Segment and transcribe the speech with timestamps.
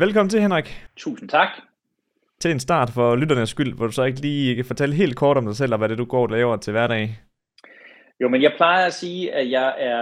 [0.00, 0.86] Velkommen til, Henrik.
[0.96, 1.48] Tusind tak.
[2.40, 5.36] Til en start for lytternes skyld, hvor du så ikke lige kan fortælle helt kort
[5.36, 7.18] om dig selv, og hvad det du går og laver til hverdag.
[8.20, 9.98] Jo, men jeg plejer at sige, at jeg er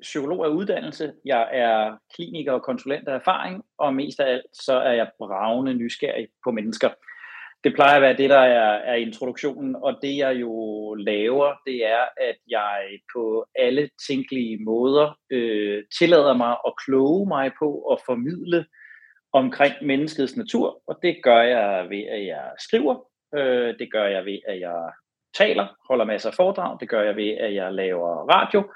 [0.00, 4.74] psykolog af uddannelse, jeg er kliniker og konsulent af erfaring, og mest af alt så
[4.74, 6.90] er jeg bravende nysgerrig på mennesker.
[7.64, 10.54] Det plejer at være det, der er, er introduktionen, og det jeg jo
[10.94, 17.50] laver, det er, at jeg på alle tænkelige måder øh, tillader mig at kloge mig
[17.58, 18.64] på at formidle
[19.32, 22.94] omkring menneskets natur, og det gør jeg ved, at jeg skriver,
[23.34, 24.90] øh, det gør jeg ved, at jeg
[25.38, 28.72] taler, holder masser af foredrag, det gør jeg ved, at jeg laver radio.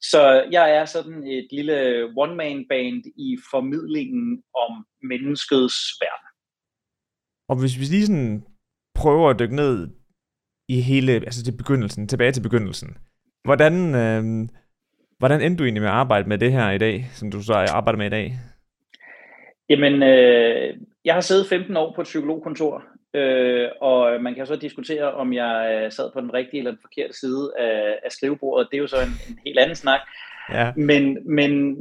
[0.00, 6.28] Så jeg er sådan et lille one-man-band i formidlingen om menneskets verden.
[7.48, 8.44] Og hvis vi lige sådan
[8.94, 9.88] prøver at dykke ned
[10.68, 12.96] i hele, altså til begyndelsen, tilbage til begyndelsen.
[13.44, 14.48] Hvordan, øh,
[15.18, 17.54] hvordan endte du egentlig med at arbejde med det her i dag, som du så
[17.54, 18.38] arbejder med i dag?
[19.68, 22.84] Jamen, øh, jeg har siddet 15 år på et psykologkontor,
[23.14, 26.80] øh, og man kan så diskutere, om jeg øh, sad på den rigtige eller den
[26.82, 28.68] forkerte side af, af skrivebordet.
[28.70, 30.00] Det er jo så en, en helt anden snak.
[30.52, 30.72] Ja.
[30.76, 31.76] Men, men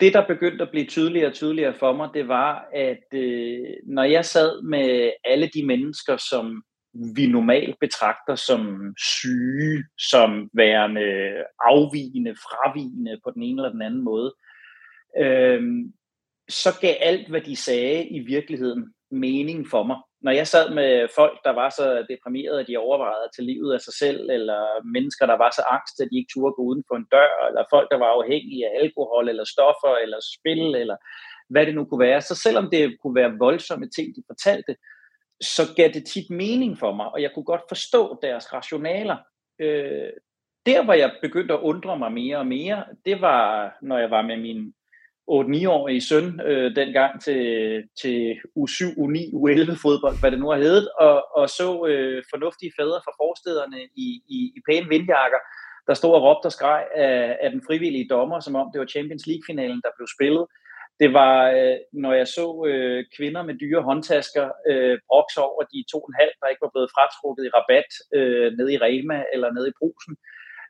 [0.00, 4.02] det, der begyndte at blive tydeligere og tydeligere for mig, det var, at øh, når
[4.02, 6.62] jeg sad med alle de mennesker, som
[7.16, 14.04] vi normalt betragter som syge, som værende afvigende, fravigende på den ene eller den anden
[14.04, 14.34] måde,
[15.18, 15.62] øh,
[16.48, 19.96] så gav alt, hvad de sagde i virkeligheden, mening for mig.
[20.20, 23.80] Når jeg sad med folk, der var så deprimerede, at de overvejede til livet af
[23.80, 24.62] sig selv, eller
[24.94, 27.64] mennesker, der var så angst, at de ikke turde gå uden for en dør, eller
[27.70, 30.96] folk, der var afhængige af alkohol, eller stoffer, eller spil, eller
[31.48, 32.20] hvad det nu kunne være.
[32.20, 34.76] Så selvom det kunne være voldsomme ting, de fortalte,
[35.40, 39.16] så gav det tit mening for mig, og jeg kunne godt forstå deres rationaler.
[39.58, 40.12] Øh,
[40.66, 44.22] der, hvor jeg begyndte at undre mig mere og mere, det var, når jeg var
[44.22, 44.74] med min
[45.30, 47.44] 8-9-årige søn øh, dengang til,
[48.00, 48.18] til
[48.60, 53.00] U7, U9, U11 fodbold, hvad det nu har heddet, og, og så øh, fornuftige fædre
[53.04, 55.40] fra forstederne i, i, i pæne vindjakker,
[55.86, 58.94] der stod og råbte og skreg af, af den frivillige dommer, som om det var
[58.94, 60.44] Champions League-finalen, der blev spillet.
[61.00, 65.80] Det var, øh, når jeg så øh, kvinder med dyre håndtasker øh, brokse over de
[65.92, 69.18] to og en halv, der ikke var blevet fratrukket i rabat øh, nede i Rema
[69.34, 70.14] eller nede i Brusen.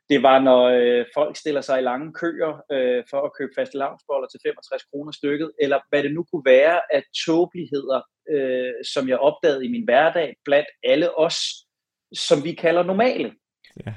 [0.09, 3.77] Det var, når øh, folk stiller sig i lange køer øh, for at købe faste
[3.77, 9.09] lavnsboller til 65 kroner stykket, eller hvad det nu kunne være af tåbeligheder, øh, som
[9.09, 11.37] jeg opdagede i min hverdag blandt alle os,
[12.13, 13.31] som vi kalder normale.
[13.85, 13.93] Ja.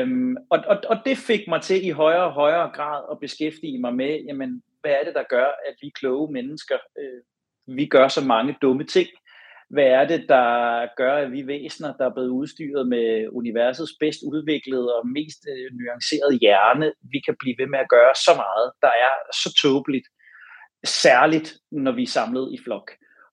[0.00, 3.80] Øhm, og, og, og det fik mig til i højere og højere grad at beskæftige
[3.80, 7.22] mig med, jamen, hvad er det, der gør, at vi kloge mennesker, øh,
[7.76, 9.08] vi gør så mange dumme ting,
[9.70, 10.46] hvad er det, der
[10.96, 15.66] gør, at vi væsener, der er blevet udstyret med universets bedst udviklede og mest øh,
[15.78, 20.08] nuancerede hjerne, vi kan blive ved med at gøre så meget, der er så tåbeligt,
[20.84, 22.90] særligt når vi er samlet i flok.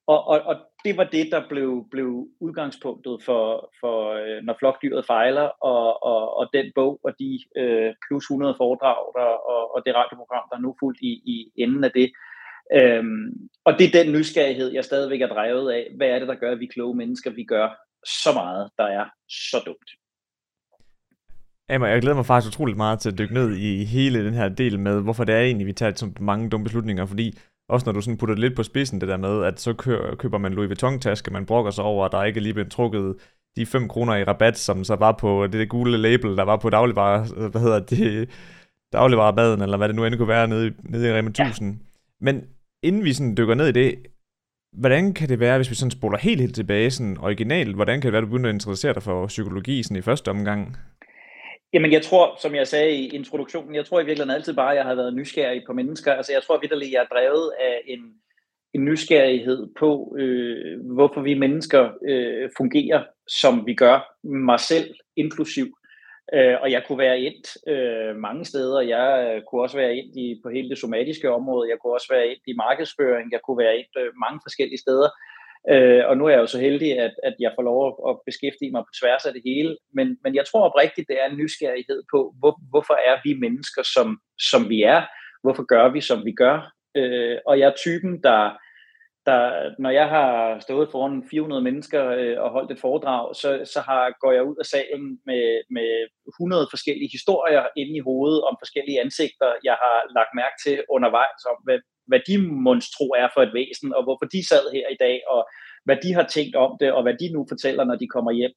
[0.08, 0.56] Og, og, og
[0.86, 2.10] det var det, der blev, blev
[2.46, 7.94] udgangspunktet for, for øh, når flokdyret fejler, og, og, og den bog og de øh,
[8.06, 11.84] plus 100 foredrag der, og, og det radioprogram, der er nu fuldt i, i enden
[11.84, 12.08] af det,
[12.74, 15.88] Øhm, og det er den nysgerrighed, jeg stadigvæk er drevet af.
[15.98, 17.68] Hvad er det, der gør, at vi kloge mennesker, vi gør
[18.06, 19.90] så meget, der er så dumt?
[21.70, 24.50] Emma, jeg glæder mig faktisk utroligt meget til at dykke ned i hele den her
[24.50, 27.38] del med, hvorfor det er egentlig, vi tager så mange dumme beslutninger, fordi
[27.70, 29.74] også når du sådan putter det lidt på spidsen, det der med, at så
[30.20, 33.16] køber man Louis Vuitton-taske, man brokker sig over, at der ikke er lige blevet trukket
[33.56, 36.70] de 5 kroner i rabat, som så var på det gule label, der var på
[36.70, 38.30] dagligvarer, hvad hedder det,
[38.94, 41.72] dagligvaremaden, eller hvad det nu end kunne være nede, nede i Rema 1000.
[41.72, 41.78] Ja.
[42.22, 42.44] Men
[42.84, 43.96] inden vi sådan dykker ned i det,
[44.72, 48.08] hvordan kan det være, hvis vi sådan spoler helt, helt tilbage sådan originalt, hvordan kan
[48.08, 50.78] det være, du begynder at interessere dig for psykologi sådan i første omgang?
[51.74, 54.78] Jamen jeg tror, som jeg sagde i introduktionen, jeg tror i virkeligheden altid bare, at
[54.78, 56.14] jeg har været nysgerrig på mennesker.
[56.14, 58.00] Altså jeg tror at jeg er drevet af en,
[58.74, 65.78] en nysgerrighed på, øh, hvorfor vi mennesker øh, fungerer, som vi gør, mig selv inklusiv.
[66.34, 67.44] Øh, og jeg kunne være ind
[67.74, 68.82] øh, mange steder.
[68.82, 71.70] Jeg øh, kunne også være ind i, på hele det somatiske område.
[71.70, 73.32] Jeg kunne også være ind i markedsføring.
[73.32, 75.10] Jeg kunne være ind øh, mange forskellige steder.
[75.72, 78.72] Øh, og nu er jeg jo så heldig, at, at jeg får lov at beskæftige
[78.72, 79.78] mig på tværs af det hele.
[79.94, 83.84] Men, men jeg tror oprigtigt, det er en nysgerrighed på, hvor, hvorfor er vi mennesker,
[83.96, 84.08] som,
[84.52, 85.02] som vi er?
[85.44, 86.58] Hvorfor gør vi, som vi gør?
[86.98, 88.58] Øh, og jeg er typen, der
[89.30, 89.42] der,
[89.84, 94.04] når jeg har stået foran 400 mennesker øh, og holdt et foredrag, så, så har,
[94.22, 95.46] går jeg ud af salen med,
[95.78, 95.90] med
[96.28, 101.42] 100 forskellige historier inde i hovedet om forskellige ansigter, jeg har lagt mærke til undervejs
[101.52, 101.80] om, hvad,
[102.10, 102.36] hvad de
[102.68, 105.42] monstro er for et væsen, og hvorfor de sad her i dag, og
[105.86, 108.54] hvad de har tænkt om det, og hvad de nu fortæller, når de kommer hjem.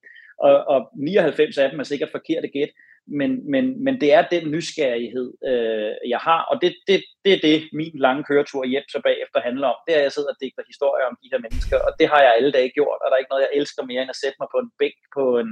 [0.46, 2.72] Og, og 99 af dem er sikkert forkerte gæt,
[3.06, 7.40] men, men, men det er den nysgerrighed, øh, jeg har, og det, det, det er
[7.48, 9.78] det, min lange køretur hjem så bagefter handler om.
[9.86, 12.20] Det er, at jeg sidder og digter historier om de her mennesker, og det har
[12.22, 14.38] jeg alle dage gjort, og der er ikke noget, jeg elsker mere end at sætte
[14.40, 15.50] mig på en bænk på en,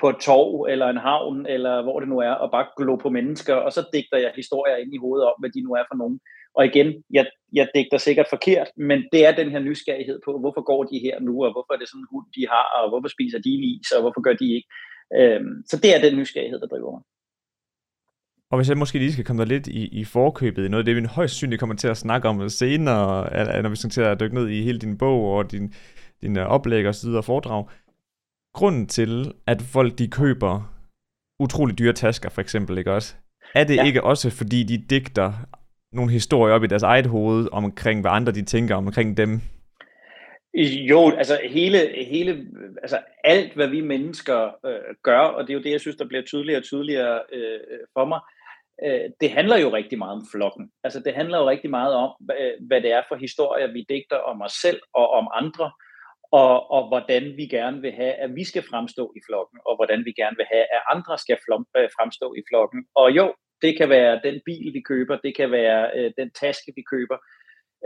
[0.00, 3.10] på et torv eller en havn, eller hvor det nu er, og bare glo på
[3.18, 5.96] mennesker, og så digter jeg historier ind i hovedet om, hvad de nu er for
[6.02, 6.18] nogen.
[6.58, 10.62] Og igen, jeg, jeg digter sikkert forkert, men det er den her nysgerrighed på, hvorfor
[10.70, 13.10] går de her nu, og hvorfor er det sådan en hund, de har, og hvorfor
[13.16, 14.68] spiser de is, og hvorfor gør de ikke.
[15.20, 17.02] Øhm, så det er den nysgerrighed, der driver mig.
[18.50, 21.02] Og hvis jeg måske lige skal komme der lidt i, i forkøbet, noget af det,
[21.02, 24.34] vi højst synligt kommer til at snakke om senere, når vi skal til at dykke
[24.34, 25.74] ned i hele din bog og din,
[26.22, 27.68] din oplæg og så videre foredrag.
[28.54, 30.74] Grunden til, at folk de køber
[31.40, 33.14] utrolig dyre tasker, for eksempel, ikke også?
[33.54, 33.84] Er det ja.
[33.84, 35.32] ikke også, fordi de digter
[35.92, 39.40] nogle historier op i deres eget hoved omkring, hvad andre de tænker omkring dem?
[40.62, 42.46] Jo, altså hele, hele,
[42.82, 46.08] altså alt, hvad vi mennesker øh, gør, og det er jo det, jeg synes, der
[46.08, 47.60] bliver tydeligere og tydeligere øh,
[47.92, 48.20] for mig,
[48.84, 50.70] øh, det handler jo rigtig meget om flokken.
[50.84, 53.86] Altså det handler jo rigtig meget om, hvad, øh, hvad det er for historier, vi
[53.88, 55.72] digter om os selv og om andre,
[56.32, 60.04] og, og hvordan vi gerne vil have, at vi skal fremstå i flokken, og hvordan
[60.04, 61.38] vi gerne vil have, at andre skal
[61.76, 62.80] øh, fremstå i flokken.
[62.94, 66.72] Og jo, det kan være den bil, vi køber, det kan være øh, den taske,
[66.76, 67.18] vi køber,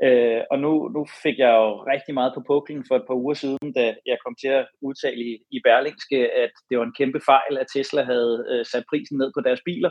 [0.06, 3.35] Øh, og nu, nu fik jeg jo rigtig meget på puklen for et par uger
[3.35, 7.21] siden, da jeg kom til at udtale i, i Berlingske, at det var en kæmpe
[7.31, 9.91] fejl, at Tesla havde øh, sat prisen ned på deres biler.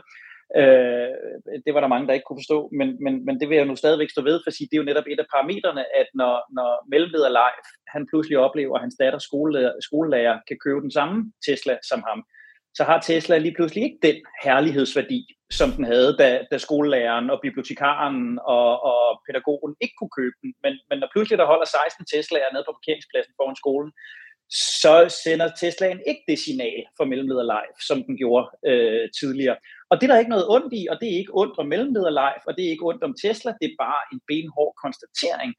[0.62, 1.13] Øh,
[1.65, 3.75] det var der mange, der ikke kunne forstå, men, men, men det vil jeg nu
[3.75, 6.69] stadigvæk stå ved, for sige, det er jo netop et af parametrene, at når, når
[6.92, 11.15] mellemleder Leif, han pludselig oplever, at hans datter skolelærer, skolelærer kan købe den samme
[11.48, 12.19] Tesla som ham,
[12.77, 15.21] så har Tesla lige pludselig ikke den herlighedsværdi,
[15.59, 20.51] som den havde, da, da skolelæreren og bibliotekaren og, og pædagogen ikke kunne købe den.
[20.63, 23.91] Men, men når pludselig der holder 16 Tesla'er nede på parkeringspladsen foran skolen,
[24.50, 29.57] så sender Teslaen ikke det signal for mellemlederlife, som den gjorde øh, tidligere.
[29.89, 32.44] Og det er der ikke noget ondt i, og det er ikke ondt om mellemlederlife,
[32.47, 35.51] og det er ikke ondt om Tesla, det er bare en benhård konstatering,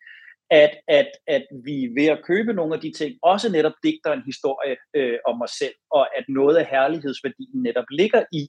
[0.50, 4.22] at, at, at vi ved at købe nogle af de ting, også netop digter en
[4.26, 8.48] historie øh, om os selv, og at noget af herlighedsværdien netop ligger i,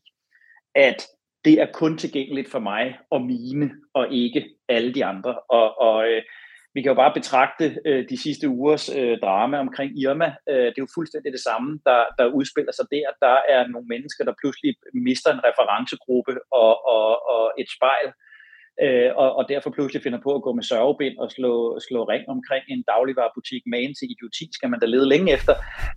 [0.76, 1.08] at
[1.46, 5.40] det er kun tilgængeligt for mig og mine, og ikke alle de andre.
[5.50, 6.22] Og, og øh,
[6.74, 10.30] vi kan jo bare betragte øh, de sidste ugers øh, drama omkring Irma.
[10.50, 13.08] Øh, det er jo fuldstændig det samme, der, der udspiller sig der.
[13.26, 18.08] Der er nogle mennesker, der pludselig mister en referencegruppe og, og, og et spejl,
[18.84, 22.24] øh, og, og derfor pludselig finder på at gå med sørgebind og slå, slå ring
[22.36, 23.62] omkring en dagligvarerbutik.
[23.66, 25.54] Magen til idioti skal man da lede længe efter,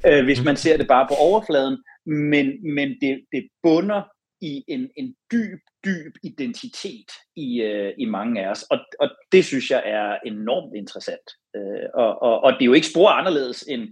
[0.08, 1.76] øh, hvis man ser det bare på overfladen.
[2.06, 4.02] Men, men det, det bunder
[4.42, 8.62] i en, en dyb, dyb identitet i, øh, i mange af os.
[8.62, 11.26] Og, og det synes jeg er enormt interessant.
[11.56, 13.82] Øh, og, og, og det er jo ikke spor anderledes end,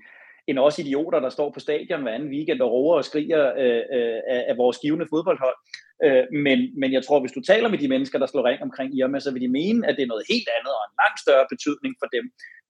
[0.49, 3.83] end os idioter, der står på stadion hver anden weekend og roer og skriger øh,
[3.97, 5.57] øh, af, af vores givende fodboldhold.
[6.05, 8.89] Øh, men, men jeg tror, hvis du taler med de mennesker, der slår ring omkring
[8.99, 11.47] Irma, så vil de mene, at det er noget helt andet og en langt større
[11.53, 12.25] betydning for dem.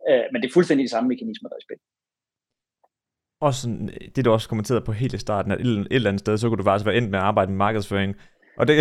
[0.09, 1.81] Øh, men det er fuldstændig de samme mekanismer, der er i spil.
[3.47, 6.11] Og sådan, øh, det du også kommenterede på helt i starten, at et, et eller
[6.11, 8.15] andet sted, så kunne du faktisk være endt med at arbejde med markedsføring.
[8.59, 8.77] Og det,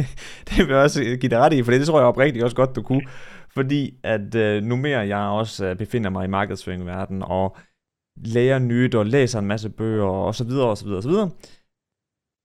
[0.48, 2.76] det vil jeg også give dig ret i, for det tror jeg oprigtigt også godt,
[2.76, 3.06] du kunne.
[3.54, 7.56] Fordi at øh, nu mere jeg også øh, befinder mig i markedsføringverdenen, og
[8.24, 11.08] lærer nyt og læser en masse bøger og så videre og så videre og så
[11.08, 11.30] videre.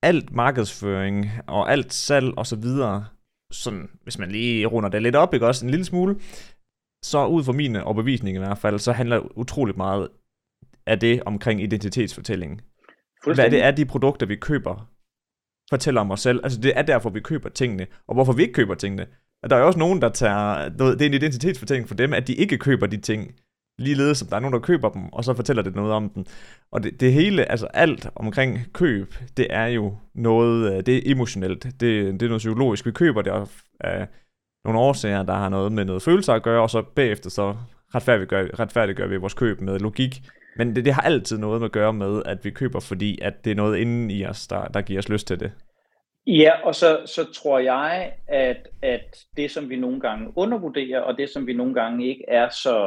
[0.09, 3.05] Alt markedsføring og alt salg og så videre,
[3.51, 6.15] sådan, hvis man lige runder det lidt op, ikke også en lille smule,
[7.05, 10.07] så ud fra min overbevisning i hvert fald, så handler utroligt meget
[10.85, 12.61] af det omkring identitetsfortællingen.
[13.23, 14.89] Hvad det er de produkter, vi køber,
[15.69, 16.39] fortæller om os selv.
[16.43, 19.07] Altså det er derfor, vi køber tingene, og hvorfor vi ikke køber tingene.
[19.43, 22.27] Og der er jo også nogen, der tager, det er en identitetsfortælling for dem, at
[22.27, 23.39] de ikke køber de ting,
[23.77, 26.25] ligeledes som der er nogen, der køber dem, og så fortæller det noget om dem.
[26.71, 31.11] Og det, det hele, altså alt omkring køb, det er jo noget, øh, det er
[31.11, 32.85] emotionelt, det, det er noget psykologisk.
[32.85, 33.31] Vi køber det
[33.79, 34.07] af
[34.65, 37.55] nogle årsager, der har noget med noget følelser at gøre, og så bagefter så
[37.95, 40.21] retfærdiggør, retfærdiggør vi vores køb med logik.
[40.57, 43.51] Men det, det har altid noget at gøre med, at vi køber, fordi at det
[43.51, 45.51] er noget inden i os, der, der giver os lyst til det.
[46.27, 51.17] Ja, og så, så tror jeg, at, at det, som vi nogle gange undervurderer, og
[51.17, 52.77] det, som vi nogle gange ikke er så,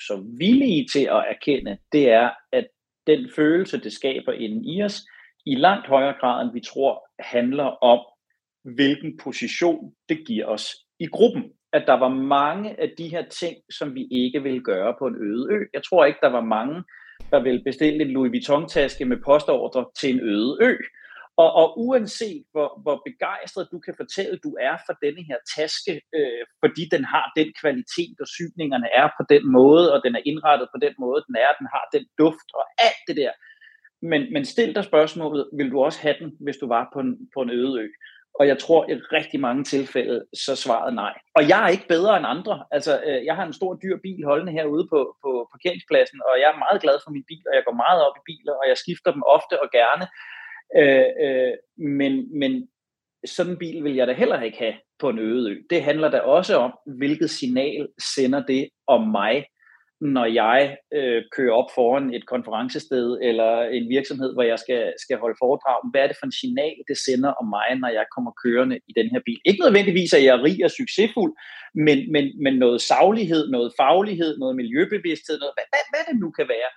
[0.00, 2.66] så villige til at erkende, det er, at
[3.06, 5.00] den følelse, det skaber inden i os,
[5.46, 8.00] i langt højere grad, end vi tror, handler om,
[8.64, 11.44] hvilken position det giver os i gruppen.
[11.72, 15.14] At der var mange af de her ting, som vi ikke ville gøre på en
[15.14, 15.58] øde ø.
[15.74, 16.84] Jeg tror ikke, der var mange,
[17.30, 20.76] der ville bestille en Louis Vuitton-taske med postordre til en øde ø.
[21.42, 25.94] Og, og uanset hvor, hvor begejstret du kan fortælle, du er for denne her taske,
[26.18, 30.22] øh, fordi den har den kvalitet, og syningerne er på den måde, og den er
[30.30, 33.32] indrettet på den måde, den er, den har den duft og alt det der.
[34.10, 37.12] Men, men stil dig spørgsmålet, vil du også have den, hvis du var på en,
[37.34, 37.88] på en øde ø?
[38.38, 41.14] Og jeg tror i rigtig mange tilfælde, så svaret nej.
[41.38, 42.56] Og jeg er ikke bedre end andre.
[42.76, 46.48] Altså, øh, jeg har en stor dyr bil holdende herude på, på parkeringspladsen, og jeg
[46.50, 48.76] er meget glad for min bil, og jeg går meget op i biler, og jeg
[48.82, 50.06] skifter dem ofte og gerne.
[50.76, 52.68] Øh, øh, men, men
[53.24, 55.56] sådan en bil vil jeg da heller ikke have på en øde ø.
[55.70, 59.44] Det handler da også om, hvilket signal sender det om mig,
[60.00, 65.18] når jeg øh, kører op foran et konferencested eller en virksomhed, hvor jeg skal, skal
[65.18, 65.78] holde foredrag.
[65.90, 68.92] Hvad er det for en signal, det sender om mig, når jeg kommer kørende i
[68.98, 69.40] den her bil?
[69.44, 71.32] Ikke nødvendigvis, at jeg er rig og succesfuld,
[71.86, 76.28] men, men, men noget saglighed, noget faglighed, noget miljøbevidsthed, noget, hvad, hvad, hvad det nu
[76.38, 76.70] kan være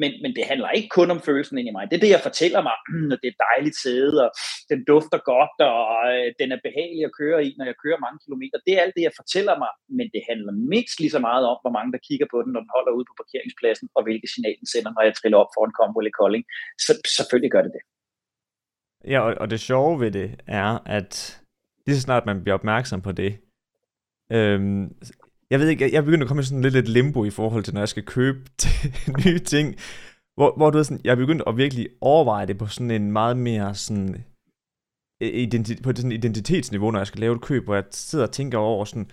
[0.00, 1.84] men, men det handler ikke kun om følelsen ind i mig.
[1.90, 2.76] Det er det, jeg fortæller mig,
[3.10, 4.30] når det er dejligt sæde, og
[4.70, 8.18] den dufter godt, og øh, den er behagelig at køre i, når jeg kører mange
[8.24, 8.56] kilometer.
[8.66, 11.58] Det er alt det, jeg fortæller mig, men det handler mindst lige så meget om,
[11.62, 14.56] hvor mange der kigger på den, når den holder ude på parkeringspladsen, og hvilke signal
[14.60, 16.44] den sender, når jeg triller op foran Combo Kolding.
[16.86, 17.84] Så selvfølgelig gør det det.
[19.12, 20.28] Ja, og, og det sjove ved det
[20.62, 21.42] er, at
[21.86, 23.32] lige så snart man bliver opmærksom på det,
[24.32, 24.84] øhm,
[25.50, 27.64] jeg ved ikke, jeg, jeg begynder at komme i sådan lidt et limbo i forhold
[27.64, 28.40] til, når jeg skal købe
[29.24, 29.76] nye ting.
[30.36, 33.12] Hvor, hvor du ved sådan, jeg er begyndt at virkelig overveje det på sådan en
[33.12, 34.24] meget mere sådan,
[35.24, 38.58] identi- på sådan identitetsniveau, når jeg skal lave et køb, hvor jeg sidder og tænker
[38.58, 39.10] over sådan,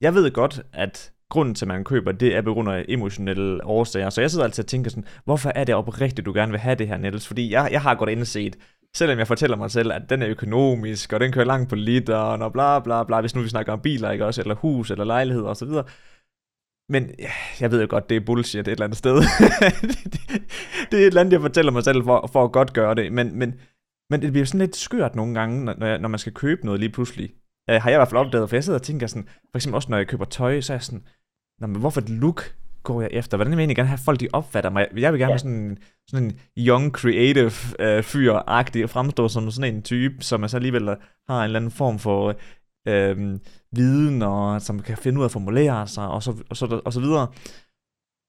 [0.00, 3.64] jeg ved godt, at grunden til, at man køber, det er på grund af emotionelle
[3.64, 4.10] årsager.
[4.10, 6.74] Så jeg sidder altid og tænker sådan, hvorfor er det oprigtigt, du gerne vil have
[6.74, 7.26] det her, Niels?
[7.26, 8.56] Fordi jeg, jeg har godt indset,
[8.96, 12.42] selvom jeg fortæller mig selv, at den er økonomisk, og den kører langt på literen,
[12.42, 15.04] og bla bla bla, hvis nu vi snakker om biler, ikke også, eller hus, eller
[15.04, 15.84] lejlighed, og så videre.
[16.88, 19.14] Men ja, jeg ved jo godt, det er bullshit et eller andet sted.
[20.12, 20.42] det,
[20.90, 23.12] det er et eller andet, jeg fortæller mig selv for, for at godt gøre det.
[23.12, 23.60] Men, men,
[24.10, 26.80] men det bliver sådan lidt skørt nogle gange, når, jeg, når man skal købe noget
[26.80, 27.30] lige pludselig.
[27.70, 29.74] Uh, har jeg i hvert fald opdaget, for jeg sidder og tænker sådan, for eksempel
[29.76, 31.04] også når jeg køber tøj, så er jeg sådan,
[31.60, 33.36] Nå, men hvorfor et look går jeg efter?
[33.36, 34.86] Hvordan vil jeg egentlig gerne have folk, de opfatter mig?
[34.96, 35.34] Jeg vil gerne ja.
[35.34, 37.52] have sådan, sådan en young, creative
[37.84, 40.88] uh, fyr-agtig, og fremstå som sådan en type, som altså alligevel
[41.28, 42.18] har en eller anden form for
[42.90, 43.16] uh,
[43.78, 46.92] viden, og som kan finde ud af at formulere sig, og så, og så, og
[46.92, 47.26] så videre.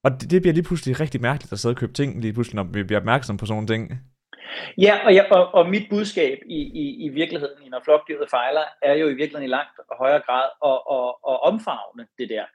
[0.06, 2.56] Og det, det bliver lige pludselig rigtig mærkeligt at sidde og købe ting, lige pludselig,
[2.56, 3.84] når vi bliver opmærksom på sådan nogle ting.
[4.78, 8.94] Ja, og, jeg, og, og mit budskab i, i, i virkeligheden, når flokdyret fejler, er
[8.94, 12.46] jo i virkeligheden i langt højere grad at, at, at omfavne det der.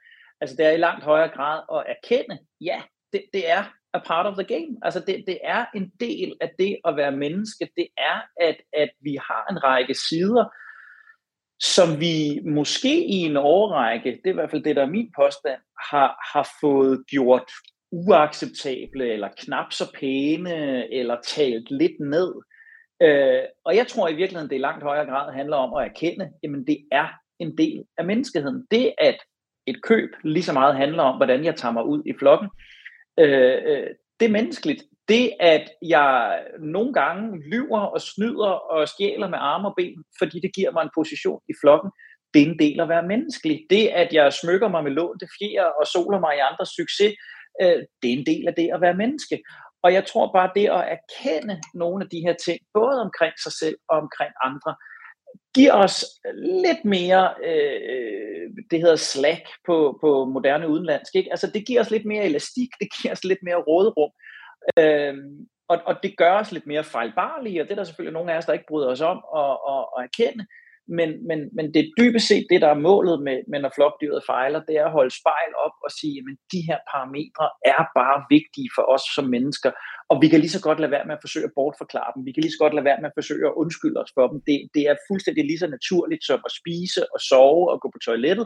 [0.41, 2.81] Altså det er i langt højere grad at erkende, ja,
[3.13, 4.77] det, det er a part of the game.
[4.81, 7.69] Altså det, det er en del af det at være menneske.
[7.77, 10.45] Det er, at, at vi har en række sider,
[11.59, 15.11] som vi måske i en årrække, det er i hvert fald det, der er min
[15.15, 17.51] påstand, har, har fået gjort
[17.91, 22.33] uacceptable, eller knap så pæne, eller talt lidt ned.
[23.01, 26.31] Øh, og jeg tror i virkeligheden, det i langt højere grad handler om at erkende,
[26.43, 27.07] jamen det er
[27.39, 28.67] en del af menneskeheden.
[28.71, 29.17] Det at
[29.67, 32.49] et køb lige så meget handler om, hvordan jeg tager mig ud i flokken.
[33.19, 33.87] Øh, øh,
[34.19, 34.83] det er menneskeligt.
[35.07, 40.39] Det, at jeg nogle gange lyver og snyder og stjæler med arme og ben, fordi
[40.39, 41.91] det giver mig en position i flokken,
[42.33, 43.57] det er en del af at være menneskelig.
[43.69, 47.13] Det, at jeg smykker mig med lånte fjer og soler mig i andres succes,
[47.61, 49.37] øh, det er en del af det at være menneske.
[49.83, 53.53] Og jeg tror bare, det at erkende nogle af de her ting, både omkring sig
[53.61, 54.71] selv og omkring andre,
[55.55, 61.31] giver os lidt mere, øh, det hedder slack på, på moderne udenlandsk, ikke?
[61.31, 64.11] altså det giver os lidt mere elastik, det giver os lidt mere råderum,
[64.79, 65.15] øh,
[65.67, 68.37] og, og det gør os lidt mere fejlbarlige, og det er der selvfølgelig nogle af
[68.37, 70.45] os, der ikke bryder os om at, at, at erkende,
[70.97, 74.21] men, men, men det er dybest set det, der er målet med, med når flokdyret
[74.31, 78.17] fejler, det er at holde spejl op og sige, at de her parametre er bare
[78.35, 79.71] vigtige for os som mennesker,
[80.11, 82.25] og vi kan lige så godt lade være med at forsøge at bortforklare dem.
[82.27, 84.37] Vi kan lige så godt lade være med at forsøge at undskylde os for dem.
[84.47, 87.99] Det, det er fuldstændig lige så naturligt som at spise og sove og gå på
[88.07, 88.45] toilettet.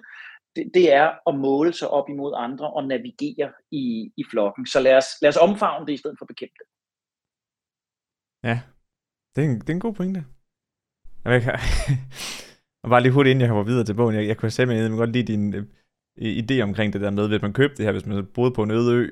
[0.56, 3.86] Det, det er at måle sig op imod andre og navigere i,
[4.22, 4.64] i flokken.
[4.74, 6.68] Så lad os, lad os omfavne det i stedet for at bekæmpe det.
[8.50, 8.58] Ja,
[9.34, 10.22] det er en, det er en god pointe.
[11.26, 11.54] Jeg kan,
[12.84, 15.12] og bare lige hurtigt inden jeg kommer videre til bogen, jeg, jeg kunne simpelthen godt
[15.12, 15.66] lide din øh,
[16.18, 18.72] idé omkring det der med, at man købte det her, hvis man boede på en
[18.72, 19.10] øde ø.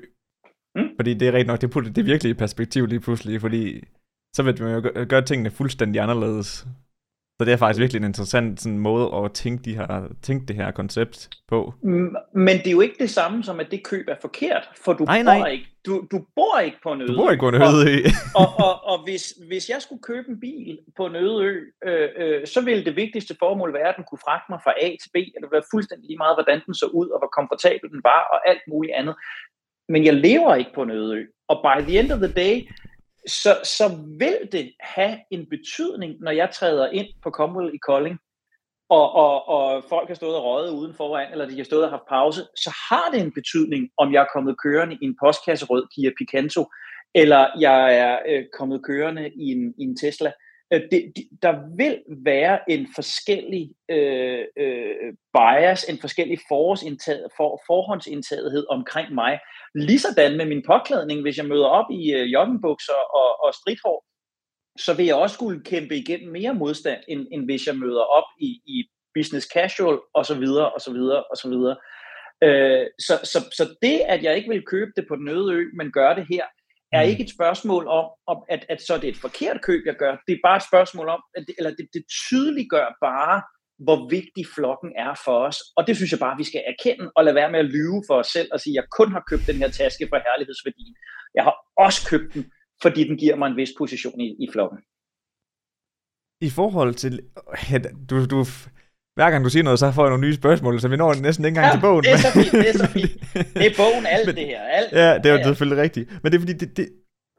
[0.76, 0.88] Mm.
[0.98, 3.84] Fordi det er rigtig nok, det, det er virkelig i perspektiv lige pludselig, fordi
[4.36, 6.66] så vil man jo gøre tingene fuldstændig anderledes.
[7.38, 10.56] Så det er faktisk virkelig en interessant sådan, måde at tænke, de her, tænke det
[10.56, 11.74] her koncept på.
[12.34, 15.04] Men det er jo ikke det samme som, at det køb er forkert, for du,
[15.04, 15.38] nej, nej.
[15.38, 17.90] Bor, ikke, du, du bor ikke på en øde Du bor ikke på en øde
[17.90, 17.96] ø.
[18.40, 21.60] og, og, og, og hvis, hvis jeg skulle købe en bil på en øde ø,
[21.88, 24.88] øh, øh, så ville det vigtigste formål være, at den kunne fragte mig fra A
[25.02, 27.30] til B, og det ville være fuldstændig lige meget, hvordan den så ud, og hvor
[27.38, 29.14] komfortabel den var, og alt muligt andet.
[29.88, 31.22] Men jeg lever ikke på en øde ø.
[31.48, 32.54] Og by the end of the day,
[33.28, 33.88] så, så
[34.18, 38.18] vil det have en betydning, når jeg træder ind på Commonwealth i Kolding,
[38.88, 41.90] og, og, og folk har stået og røget uden foran, eller de har stået og
[41.90, 45.66] haft pause, så har det en betydning, om jeg er kommet kørende i en postkasse
[45.66, 46.66] rød Kia Picanto,
[47.14, 50.28] eller jeg er øh, kommet kørende i en, i en Tesla.
[50.28, 50.34] Øh,
[50.74, 57.62] Øh, det, de, der vil være en forskellig øh, øh, bias, en forskellig forårsindtaget, for,
[57.66, 59.38] forhåndsindtagethed omkring mig.
[59.74, 64.04] Ligesådan med min påklædning, hvis jeg møder op i øh, joggingbukser og, og stridthår,
[64.78, 68.28] så vil jeg også skulle kæmpe igennem mere modstand, end, end hvis jeg møder op
[68.40, 71.76] i, i business casual, og så videre, og så videre, og så videre.
[72.42, 75.64] Øh, så, så, så det, at jeg ikke vil købe det på den øde ø,
[75.76, 76.44] men gøre det her,
[76.94, 77.10] er mm.
[77.10, 80.12] ikke et spørgsmål om, om at, at så er det et forkert køb, jeg gør.
[80.26, 83.42] Det er bare et spørgsmål om, at det, eller det, det tydeliggør bare,
[83.84, 85.58] hvor vigtig flokken er for os.
[85.76, 88.16] Og det synes jeg bare, vi skal erkende og lade være med at lyve for
[88.22, 90.94] os selv og sige, at jeg kun har købt den her taske for herlighedsværdien.
[91.34, 92.42] Jeg har også købt den,
[92.82, 94.78] fordi den giver mig en vis position i, i flokken.
[96.40, 97.14] I forhold til,
[98.10, 98.44] du, du,
[99.14, 101.44] hver gang du siger noget, så får jeg nogle nye spørgsmål, så vi når næsten
[101.44, 102.04] ikke engang ja, til bogen.
[102.04, 103.12] det er så fint, det er så fint.
[103.58, 104.60] Det er bogen, alt men, det her.
[104.60, 105.44] Alt, ja, det er jo ja.
[105.44, 106.10] selvfølgelig rigtigt.
[106.22, 106.88] Men det er fordi, det, det,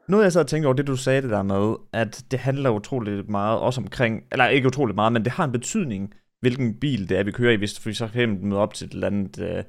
[0.08, 2.70] noget jeg så har tænkt over, det du sagde det der med, at det handler
[2.70, 7.08] utroligt meget også omkring, eller ikke utroligt meget, men det har en betydning, hvilken bil
[7.08, 9.40] det er, vi kører i, hvis vi så kan møde op til et eller andet,
[9.40, 9.64] øh, et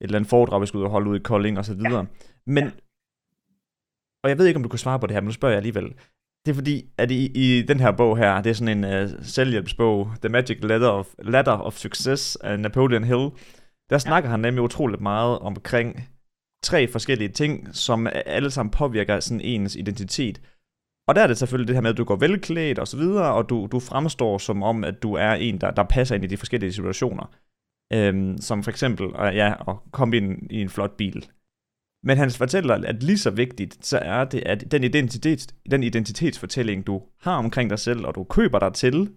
[0.00, 1.98] eller andet foredrag, vi skal ud og holde ud i Kolding og så videre.
[1.98, 2.04] Ja.
[2.46, 2.64] Men,
[4.24, 5.56] og jeg ved ikke, om du kan svare på det her, men nu spørger jeg
[5.56, 5.94] alligevel.
[6.44, 9.10] Det er fordi, at i, i den her bog her, det er sådan en uh,
[9.22, 13.30] selvhjælpsbog, The Magic Ladder of, Ladder of Success af Napoleon Hill,
[13.90, 14.30] der snakker ja.
[14.30, 16.08] han nemlig utroligt meget omkring
[16.62, 20.40] tre forskellige ting, som alle sammen påvirker sådan ens identitet.
[21.08, 23.34] Og der er det selvfølgelig det her med, at du går velklædt og så videre,
[23.34, 26.26] og du, du fremstår som om, at du er en, der, der passer ind i
[26.26, 27.30] de forskellige situationer.
[27.92, 31.26] Øhm, som for eksempel ja, at komme ind i en flot bil.
[32.04, 36.86] Men han fortæller, at lige så vigtigt, så er det, at den, identitet, den identitetsfortælling,
[36.86, 39.10] du har omkring dig selv, og du køber dig til,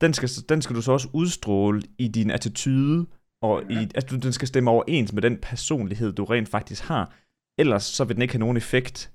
[0.00, 3.06] den skal, den skal du så også udstråle i din attitude,
[3.42, 7.14] og i, altså, den skal stemme overens med den personlighed, du rent faktisk har.
[7.58, 9.12] Ellers så vil den ikke have nogen effekt.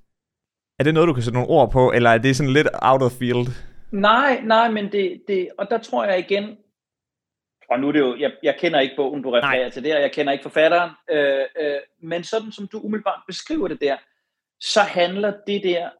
[0.78, 3.02] Er det noget, du kan sætte nogle ord på, eller er det sådan lidt out
[3.02, 3.46] of field?
[3.92, 6.56] Nej, nej, men det, det og der tror jeg igen,
[7.70, 9.70] og nu er det jo, jeg, jeg kender ikke bogen, du refererer Nej.
[9.70, 13.80] til der, jeg kender ikke forfatteren, øh, øh, men sådan som du umiddelbart beskriver det
[13.80, 13.96] der,
[14.60, 15.90] så handler det der,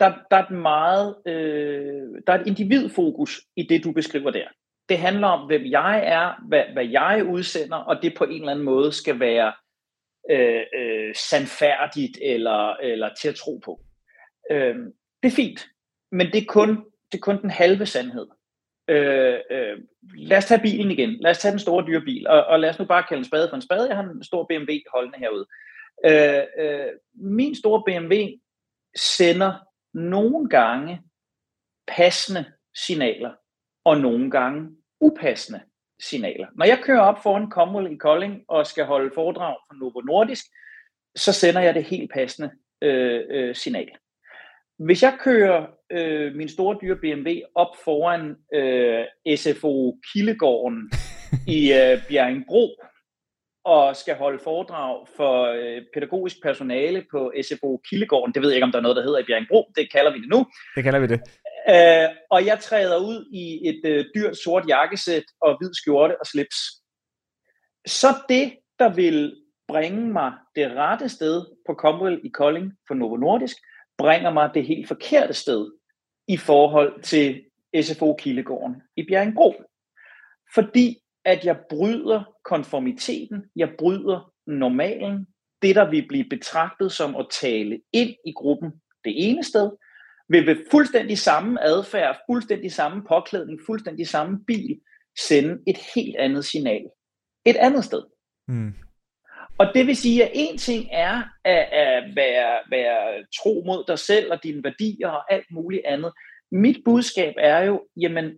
[0.00, 4.48] der, der er et meget, øh, der er et individfokus i det, du beskriver der.
[4.88, 8.50] Det handler om, hvem jeg er, hvad, hvad jeg udsender, og det på en eller
[8.50, 9.52] anden måde skal være
[10.30, 13.80] øh, øh, sandfærdigt eller, eller til at tro på.
[14.50, 14.76] Øh,
[15.22, 15.66] det er fint,
[16.12, 18.26] men det er kun, det er kun den halve sandhed.
[18.88, 19.78] Øh, øh,
[20.14, 21.10] lad os tage bilen igen.
[21.20, 23.24] Lad os tage den store dyre bil, og, og lad os nu bare kalde en
[23.24, 23.88] spade for en spade.
[23.88, 25.46] Jeg har en stor BMW holdende herude.
[26.04, 28.14] Øh, øh, min store BMW
[28.96, 29.52] sender
[29.94, 31.02] nogle gange
[31.86, 32.44] passende
[32.86, 33.32] signaler,
[33.84, 35.60] og nogle gange upassende
[36.00, 36.46] signaler.
[36.54, 40.44] Når jeg kører op foran Comwell i Kolding og skal holde foredrag for Novo Nordisk,
[41.16, 42.50] så sender jeg det helt passende
[42.82, 43.90] øh, øh, signal.
[44.78, 50.92] Hvis jeg kører øh, min store dyre BMW op foran øh, SFO Kildegården
[51.46, 52.64] i øh, Bjerringbro,
[53.64, 58.34] og skal holde foredrag for øh, pædagogisk personale på SFO Kildegården.
[58.34, 59.72] Det ved jeg ikke, om der er noget, der hedder i Bjerringbro.
[59.76, 60.46] Det kalder vi det nu.
[60.76, 61.20] Det kalder vi det.
[61.68, 66.26] Øh, og jeg træder ud i et øh, dyrt sort jakkesæt og hvid skjorte og
[66.26, 66.56] slips.
[67.86, 69.36] Så det, der vil
[69.68, 73.56] bringe mig det rette sted på Comwell i Kolding for Novo Nordisk,
[73.98, 75.70] bringer mig det helt forkerte sted
[76.32, 77.44] i forhold til
[77.82, 79.54] SFO Kildegården i Bjerringbro.
[80.54, 85.26] Fordi at jeg bryder konformiteten, jeg bryder normalen,
[85.62, 88.70] det der vil blive betragtet som at tale ind i gruppen
[89.04, 89.70] det ene sted,
[90.28, 94.80] vil ved fuldstændig samme adfærd, fuldstændig samme påklædning, fuldstændig samme bil,
[95.28, 96.82] sende et helt andet signal
[97.44, 98.02] et andet sted.
[98.48, 98.74] Mm.
[99.58, 103.98] Og det vil sige, at en ting er at, at være, være tro mod dig
[103.98, 106.12] selv og dine værdier og alt muligt andet.
[106.52, 108.32] Mit budskab er jo, jamen,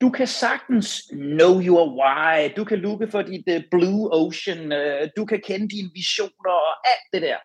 [0.00, 5.08] du kan sagtens know your why, du kan lukke for dit uh, blue ocean, uh,
[5.16, 7.36] du kan kende dine visioner og alt det der.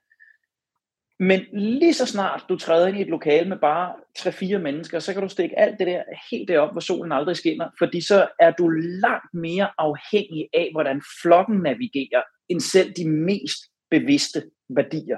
[1.19, 5.13] Men lige så snart du træder ind i et lokale med bare 3-4 mennesker, så
[5.13, 8.51] kan du stikke alt det der helt derop, hvor solen aldrig skinner, fordi så er
[8.51, 8.69] du
[9.03, 13.59] langt mere afhængig af, hvordan flokken navigerer, end selv de mest
[13.91, 15.17] bevidste værdier.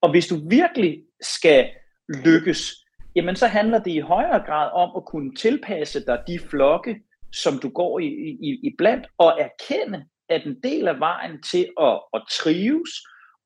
[0.00, 1.70] Og hvis du virkelig skal
[2.24, 2.74] lykkes,
[3.16, 7.00] jamen så handler det i højere grad om at kunne tilpasse dig de flokke,
[7.32, 8.06] som du går i,
[8.42, 12.90] i, i blandt, og erkende, at en del af vejen til at, at trives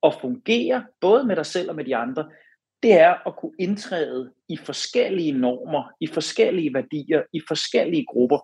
[0.03, 2.29] og fungere, både med dig selv og med de andre,
[2.83, 8.39] det er at kunne indtræde i forskellige normer, i forskellige værdier, i forskellige grupper,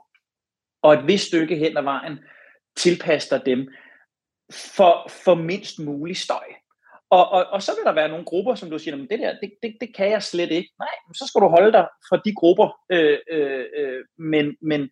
[0.83, 2.19] og et vist stykke hen ad vejen
[2.77, 3.69] tilpasse dig dem
[4.53, 6.45] for, for mindst mulig støj.
[7.11, 9.33] Og, og, og så vil der være nogle grupper, som du siger, men det der,
[9.43, 10.71] det, det, det kan jeg slet ikke.
[10.79, 12.69] Nej, så skal du holde dig fra de grupper.
[12.93, 14.91] Øh, øh, øh, men, men,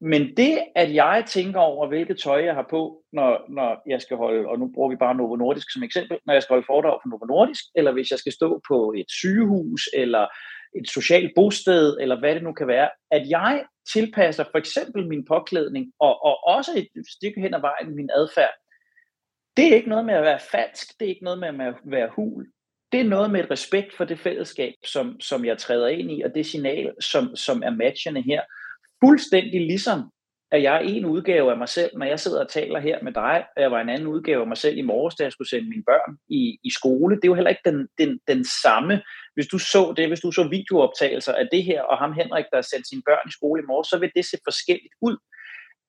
[0.00, 4.16] men det, at jeg tænker over, hvilket tøj jeg har på, når, når jeg skal
[4.16, 6.98] holde, og nu bruger vi bare Novo Nordisk som eksempel, når jeg skal holde foredrag
[7.02, 10.26] for Novo Nordisk, eller hvis jeg skal stå på et sygehus, eller
[10.78, 15.24] et socialt bosted, eller hvad det nu kan være, at jeg tilpasser for eksempel min
[15.24, 18.54] påklædning, og, og også et stykke hen ad vejen min adfærd,
[19.56, 22.08] det er ikke noget med at være falsk, det er ikke noget med at være
[22.16, 22.46] hul.
[22.92, 26.22] Det er noget med et respekt for det fællesskab, som, som jeg træder ind i,
[26.22, 28.42] og det signal, som, som er matchende her.
[29.04, 30.10] Fuldstændig ligesom,
[30.50, 33.12] at jeg er en udgave af mig selv, når jeg sidder og taler her med
[33.12, 35.48] dig, og jeg var en anden udgave af mig selv i morges, da jeg skulle
[35.48, 37.16] sende mine børn i, i skole.
[37.16, 39.02] Det er jo heller ikke den, den, den samme.
[39.34, 42.56] Hvis du så det, hvis du så videooptagelser af det her, og ham Henrik, der
[42.56, 45.16] har sendt sine børn i skole i morges, så vil det se forskelligt ud.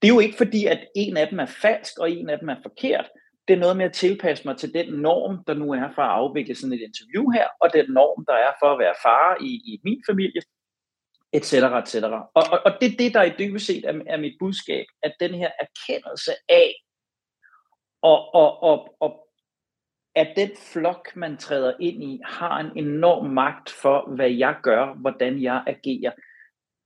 [0.02, 2.50] Det er jo ikke fordi, at en af dem er falsk, og en af dem
[2.50, 3.06] er forkert
[3.48, 6.10] det er noget med at tilpasse mig til den norm, der nu er for at
[6.10, 9.52] afvikle sådan et interview her, og den norm, der er for at være far i,
[9.72, 10.42] i min familie,
[11.34, 11.54] etc.
[11.54, 11.96] etc.
[12.04, 15.14] Og, og, og det er det, der i dybest set er, er mit budskab, at
[15.20, 16.74] den her erkendelse af,
[18.02, 19.28] og, og, og, og
[20.16, 24.94] at den flok, man træder ind i, har en enorm magt for, hvad jeg gør,
[24.94, 26.12] hvordan jeg agerer.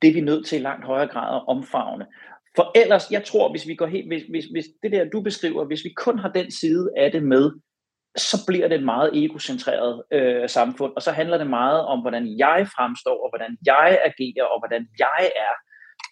[0.02, 2.08] Det er vi nødt til i langt højere grad at omfavne.
[2.56, 5.66] For ellers, jeg tror, hvis vi går helt, hvis, hvis, hvis det der, du beskriver,
[5.66, 7.52] hvis vi kun har den side af det med,
[8.18, 12.38] så bliver det et meget egocentreret øh, samfund, og så handler det meget om, hvordan
[12.38, 15.54] jeg fremstår, og hvordan jeg agerer, og hvordan jeg er.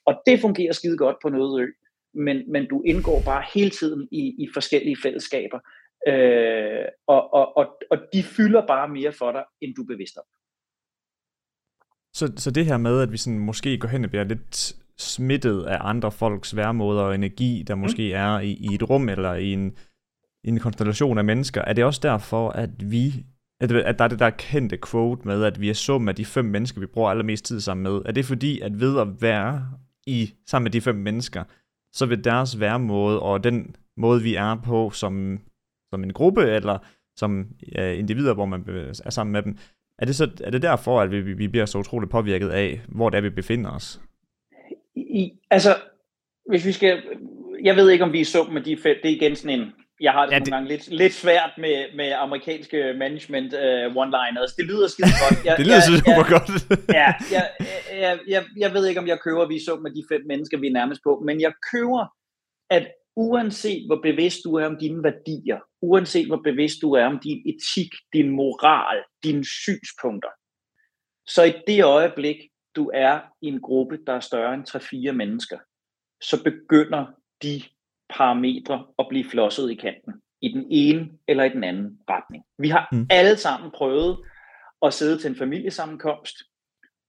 [0.05, 1.67] Og det fungerer skide godt på noget ø,
[2.13, 5.59] men, men du indgår bare hele tiden i, i forskellige fællesskaber,
[6.07, 10.17] øh, og, og, og, og de fylder bare mere for dig, end du er bevidst
[10.17, 10.23] om.
[12.13, 15.63] Så, så det her med, at vi sådan måske går hen og bliver lidt smittet
[15.63, 17.81] af andre folks værmåder og energi, der mm.
[17.81, 19.77] måske er i, i et rum eller i en,
[20.43, 23.25] i en konstellation af mennesker, er det også derfor, at vi
[23.61, 26.25] at, at der er det der kendte quote med, at vi er sum af de
[26.25, 28.01] fem mennesker, vi bruger allermest tid sammen med.
[28.05, 29.71] Er det fordi, at ved at være
[30.07, 31.43] i sammen med de fem mennesker,
[31.93, 35.39] så vil deres væremåde og den måde, vi er på som,
[35.89, 36.77] som en gruppe, eller
[37.15, 38.63] som ja, individer, hvor man
[39.05, 39.57] er sammen med dem,
[39.99, 43.09] er det, så, er det derfor, at vi, vi bliver så utroligt påvirket af, hvor
[43.09, 43.99] det er, vi befinder os?
[45.09, 45.75] i, altså,
[46.49, 47.03] hvis vi skal,
[47.63, 49.71] jeg ved ikke, om vi er sum med de fem, det er igen sådan en,
[50.01, 50.47] jeg har det, ja, det...
[50.47, 54.55] nogle gange lidt, lidt svært med, med amerikanske management uh, one-liners.
[54.57, 55.37] Det lyder skide godt.
[55.45, 56.49] Jeg, det lyder jeg, super jeg, godt.
[56.99, 57.49] ja, jeg,
[58.03, 60.21] jeg, jeg, jeg ved ikke, om jeg køber, at vi er sum med de fem
[60.27, 62.05] mennesker, vi er nærmest på, men jeg køber,
[62.69, 62.87] at
[63.19, 67.41] uanset hvor bevidst du er om dine værdier, uanset hvor bevidst du er om din
[67.51, 70.29] etik, din moral, dine synspunkter,
[71.27, 72.37] så i det øjeblik,
[72.75, 74.67] du er i en gruppe, der er større end
[75.09, 75.57] 3-4 mennesker,
[76.21, 77.05] så begynder
[77.43, 77.61] de
[78.09, 80.13] parametre at blive flosset i kanten.
[80.41, 82.43] I den ene eller i den anden retning.
[82.57, 83.07] Vi har mm.
[83.09, 84.17] alle sammen prøvet
[84.85, 86.35] at sidde til en familiesammenkomst,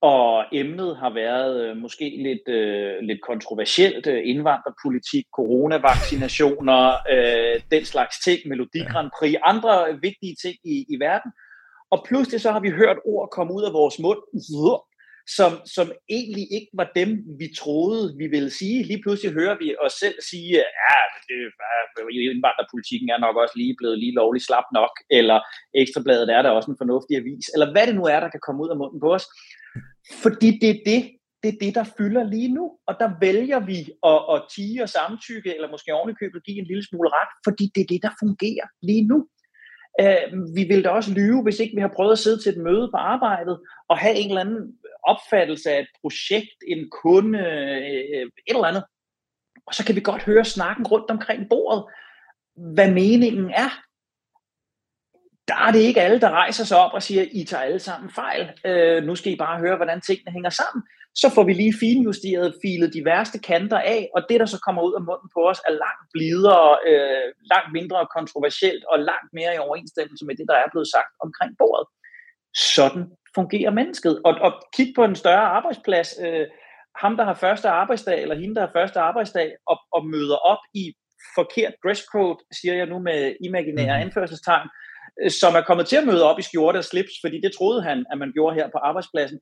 [0.03, 4.07] og emnet har været øh, måske lidt, øh, lidt kontroversielt.
[4.07, 6.83] Øh, indvandrerpolitik, coronavaccinationer,
[7.15, 11.33] øh, den slags ting, Melodi Grand Prix, andre vigtige ting i, i verden.
[11.91, 14.23] Og pludselig så har vi hørt ord komme ud af vores mund,
[15.37, 15.87] som, som
[16.19, 17.11] egentlig ikke var dem,
[17.41, 18.85] vi troede, vi ville sige.
[18.91, 20.51] Lige pludselig hører vi os selv sige,
[20.89, 21.39] ja, det,
[22.35, 25.39] indvandrerpolitikken er nok også lige blevet lige lovligt slap nok, eller
[25.75, 28.63] Ekstrabladet er der også en fornuftig avis, eller hvad det nu er, der kan komme
[28.65, 29.27] ud af munden på os.
[30.23, 31.11] Fordi det er det,
[31.43, 33.79] det er det, der fylder lige nu, og der vælger vi
[34.11, 37.81] at, at tige og samtykke, eller måske ovenikøbet give en lille smule ret, fordi det
[37.81, 39.29] er det, der fungerer lige nu.
[40.01, 42.65] Øh, vi vil da også lyve, hvis ikke vi har prøvet at sidde til et
[42.65, 48.27] møde på arbejdet og have en eller anden opfattelse af et projekt, en kunde, øh,
[48.49, 48.85] et eller andet.
[49.67, 51.85] Og så kan vi godt høre snakken rundt omkring bordet,
[52.75, 53.71] hvad meningen er.
[55.51, 58.11] Der er det ikke alle, der rejser sig op og siger, I tager alle sammen
[58.11, 58.45] fejl.
[58.67, 60.83] Øh, nu skal I bare høre, hvordan tingene hænger sammen.
[61.15, 64.83] Så får vi lige finjusteret, filet de værste kanter af, og det, der så kommer
[64.83, 69.55] ud af munden på os, er langt blidere, øh, langt mindre kontroversielt og langt mere
[69.55, 71.87] i overensstemmelse med det, der er blevet sagt omkring bordet.
[72.77, 73.03] Sådan
[73.35, 74.15] fungerer mennesket.
[74.27, 76.09] Og, og kig på en større arbejdsplads.
[76.25, 76.47] Øh,
[77.03, 80.63] ham, der har første arbejdsdag, eller hende, der har første arbejdsdag, og, og møder op
[80.75, 80.85] i
[81.35, 84.05] forkert dresscode, siger jeg nu med imaginære mhm.
[84.05, 84.69] anførselstegn,
[85.23, 87.83] Øh, som er kommet til at møde op i skjorte og slips, fordi det troede
[87.83, 89.41] han, at man gjorde her på arbejdspladsen.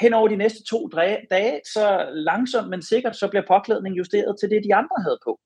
[0.00, 0.88] Hen over de næste to
[1.30, 5.40] dage, så langsomt, men sikkert, så bliver påklædningen justeret til det, de andre havde på.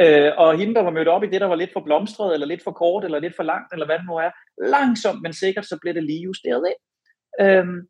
[0.00, 2.46] Øh, og hende, der var mødt op i det, der var lidt for blomstret, eller
[2.46, 4.30] lidt for kort, eller lidt for langt, eller hvad det nu er,
[4.76, 6.80] langsomt, men sikkert, så bliver det lige justeret ind.
[7.40, 7.80] Øhm,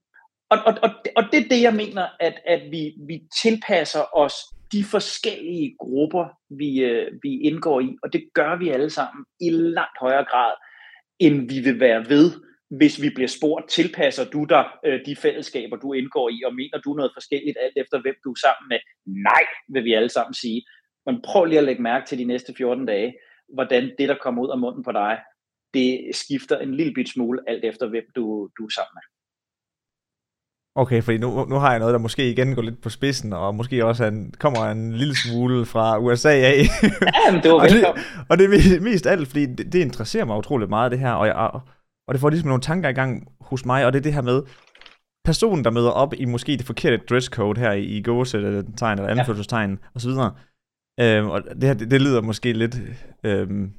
[0.51, 4.35] og, og, og, og det er det, jeg mener, at, at vi, vi tilpasser os
[4.73, 6.25] de forskellige grupper,
[6.61, 10.53] vi, øh, vi indgår i, og det gør vi alle sammen i langt højere grad,
[11.21, 12.33] end vi vil være ved,
[12.71, 16.79] hvis vi bliver spurgt, tilpasser du dig øh, de fællesskaber, du indgår i, og mener
[16.79, 18.79] du noget forskelligt alt efter, hvem du er sammen med?
[19.29, 20.63] Nej, vil vi alle sammen sige.
[21.07, 23.15] Men prøv lige at lægge mærke til de næste 14 dage,
[23.55, 25.19] hvordan det, der kommer ud af munden på dig,
[25.75, 29.05] det skifter en lille bit smule alt efter, hvem du, du er sammen med.
[30.81, 33.55] Okay, fordi nu, nu har jeg noget, der måske igen går lidt på spidsen, og
[33.55, 36.57] måske også en, kommer en lille smule fra USA af.
[36.83, 37.85] Ja, men det var og, det,
[38.29, 41.27] og det er mest alt, fordi det, det interesserer mig utroligt meget, det her, og,
[41.27, 41.35] jeg,
[42.09, 44.23] og det får ligesom nogle tanker i gang hos mig, og det er det her
[44.23, 44.43] med,
[45.25, 49.71] personen, der møder op i måske det forkerte dresscode her i, i gåsættegn eller anførselstegn
[49.71, 49.77] ja.
[49.95, 50.11] osv.,
[51.01, 52.77] øhm, og det her, det, det lyder måske lidt,
[53.25, 53.73] øhm,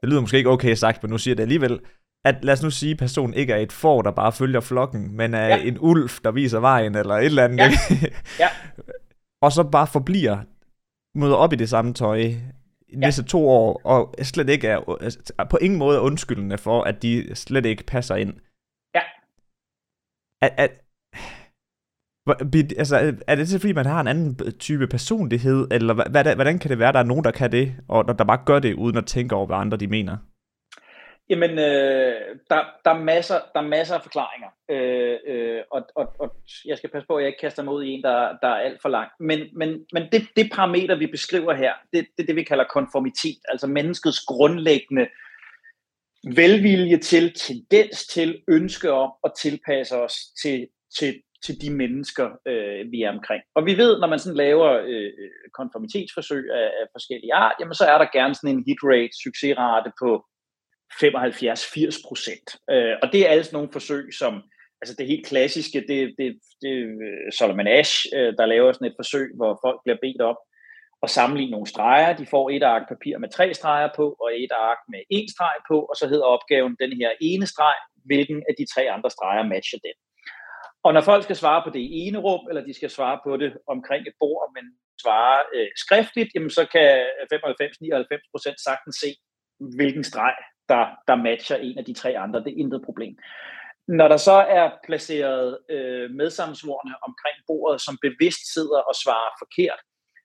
[0.00, 1.80] det lyder måske ikke okay sagt, men nu siger jeg det alligevel,
[2.24, 5.16] at lad os nu sige, at personen ikke er et får, der bare følger flokken,
[5.16, 5.62] men er ja.
[5.62, 7.58] en ulv, der viser vejen, eller et eller andet.
[7.58, 7.70] Ja.
[8.38, 8.48] ja.
[9.44, 10.38] og så bare forbliver,
[11.18, 12.36] møder op i det samme tøj, i
[12.92, 12.96] ja.
[12.96, 17.66] næste to år, og slet ikke er på ingen måde undskyldende for, at de slet
[17.66, 18.34] ikke passer ind.
[18.94, 19.00] Ja.
[20.42, 20.70] At, at,
[22.78, 26.70] altså, er det så fordi, man har en anden type personlighed, eller hvad, hvordan kan
[26.70, 29.06] det være, der er nogen, der kan det, og der bare gør det, uden at
[29.06, 30.16] tænke over, hvad andre de mener?
[31.30, 36.06] Jamen, øh, der, der, er masser, der er masser af forklaringer, øh, øh, og, og,
[36.18, 38.48] og jeg skal passe på, at jeg ikke kaster mig ud i en, der, der
[38.48, 39.10] er alt for lang.
[39.20, 42.64] Men, men, men det, det parameter, vi beskriver her, det er det, det, vi kalder
[42.64, 45.06] konformitet, altså menneskets grundlæggende
[46.36, 52.92] velvilje til, tendens til, ønske om at tilpasse os til, til, til de mennesker, øh,
[52.92, 53.42] vi er omkring.
[53.54, 55.12] Og vi ved, når man sådan laver øh,
[55.54, 59.92] konformitetsforsøg af, af forskellige art, jamen så er der gerne sådan en hit rate, succesrate
[60.02, 60.24] på
[60.92, 62.46] 75-80 procent.
[62.70, 64.42] Øh, og det er alle sådan nogle forsøg, som,
[64.80, 66.74] altså det helt klassiske, det, det, det
[67.06, 70.36] øh, Solomon Ash, øh, der laver sådan et forsøg, hvor folk bliver bedt op
[71.02, 72.16] og sammenligne nogle streger.
[72.16, 75.56] De får et ark papir med tre streger på, og et ark med en streg
[75.70, 79.42] på, og så hedder opgaven den her ene streg, hvilken af de tre andre streger
[79.42, 79.96] matcher den.
[80.86, 83.50] Og når folk skal svare på det ene rum, eller de skal svare på det
[83.74, 84.64] omkring et bord, men
[85.02, 86.90] svare øh, skriftligt, jamen så kan
[87.32, 89.10] 95-99% sagtens se,
[89.76, 90.34] hvilken streg
[90.68, 92.40] der, der matcher en af de tre andre.
[92.44, 93.16] Det er intet problem.
[93.88, 99.80] Når der så er placeret øh, medsammensvorene omkring bordet, som bevidst sidder og svarer forkert,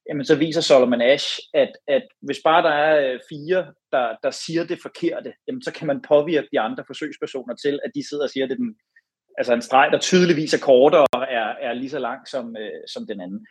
[0.09, 4.31] jamen så viser Solomon Ash, at, at hvis bare der er øh, fire, der, der
[4.31, 8.23] siger det forkerte, jamen så kan man påvirke de andre forsøgspersoner til, at de sidder
[8.23, 8.75] og siger, det den,
[9.37, 12.81] altså en streg, der tydeligvis er kortere og er, er lige så lang som, øh,
[12.93, 13.45] som den anden.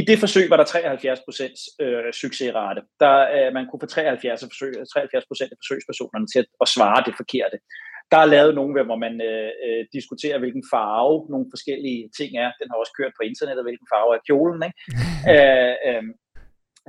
[0.00, 2.80] I det forsøg var der 73 procents øh, succesrate.
[3.00, 7.00] Der, øh, man kunne få 73 forsøg, 73 procent af forsøgspersonerne til at, at svare
[7.06, 7.58] det forkerte.
[8.12, 12.48] Der er lavet nogle, hvor man øh, øh, diskuterer, hvilken farve nogle forskellige ting er.
[12.60, 14.60] Den har også kørt på internettet, hvilken farve er kjolen.
[14.68, 14.78] Ikke?
[15.32, 16.04] øh, øh,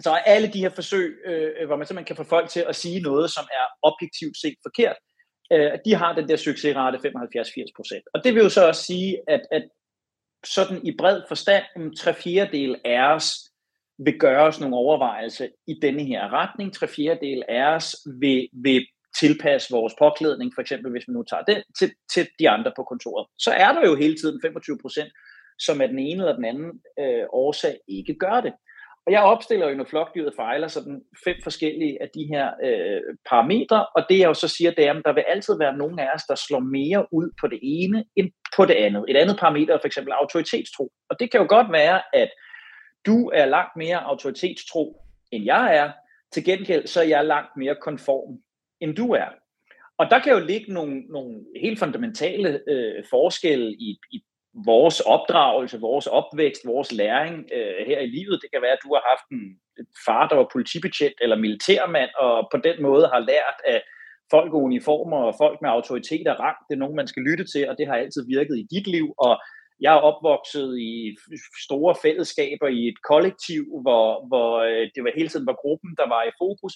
[0.06, 3.00] så alle de her forsøg, øh, hvor man simpelthen kan få folk til at sige
[3.10, 4.98] noget, som er objektivt set forkert,
[5.54, 8.06] øh, de har den der succesrate 75-80 procent.
[8.14, 9.64] Og det vil jo så også sige, at, at
[10.54, 13.52] sådan i bred forstand, en tre fjerdedel af os
[14.06, 16.74] vil gøre os nogle overvejelser i denne her retning.
[16.74, 18.88] Tre fjerdedel af os vil, vil
[19.20, 22.84] tilpasse vores påklædning, for eksempel hvis vi nu tager den, til, til de andre på
[22.84, 23.28] kontoret.
[23.38, 25.12] Så er der jo hele tiden 25 procent,
[25.60, 28.54] som af den ene eller den anden øh, årsag ikke gør det.
[29.08, 33.86] Og jeg opstiller jo, når flokdyret fejler, sådan fem forskellige af de her øh, parametre,
[33.96, 36.10] og det jeg jo så siger, det er, at der vil altid være nogen af
[36.16, 39.06] os, der slår mere ud på det ene end på det andet.
[39.10, 40.92] Et andet parameter er for eksempel autoritetstro.
[41.10, 42.30] Og det kan jo godt være, at
[43.06, 45.92] du er langt mere autoritetstro, end jeg er.
[46.34, 48.38] Til gengæld så er jeg langt mere konform,
[48.82, 49.30] end du er.
[50.00, 54.20] Og der kan jo ligge nogle, nogle helt fundamentale øh, forskelle i, i
[54.66, 58.40] vores opdragelse, vores opvækst, vores læring øh, her i livet.
[58.42, 59.60] Det kan være, at du har haft en
[60.06, 63.82] far, der var politibetjent eller militærmand, og på den måde har lært at
[64.32, 66.58] folk i uniformer og folk med autoritet og rang.
[66.68, 69.08] Det er nogen, man skal lytte til, og det har altid virket i dit liv.
[69.18, 69.34] Og
[69.80, 71.16] jeg er opvokset i
[71.66, 76.08] store fællesskaber i et kollektiv, hvor, hvor øh, det var hele tiden var gruppen, der
[76.08, 76.74] var i fokus.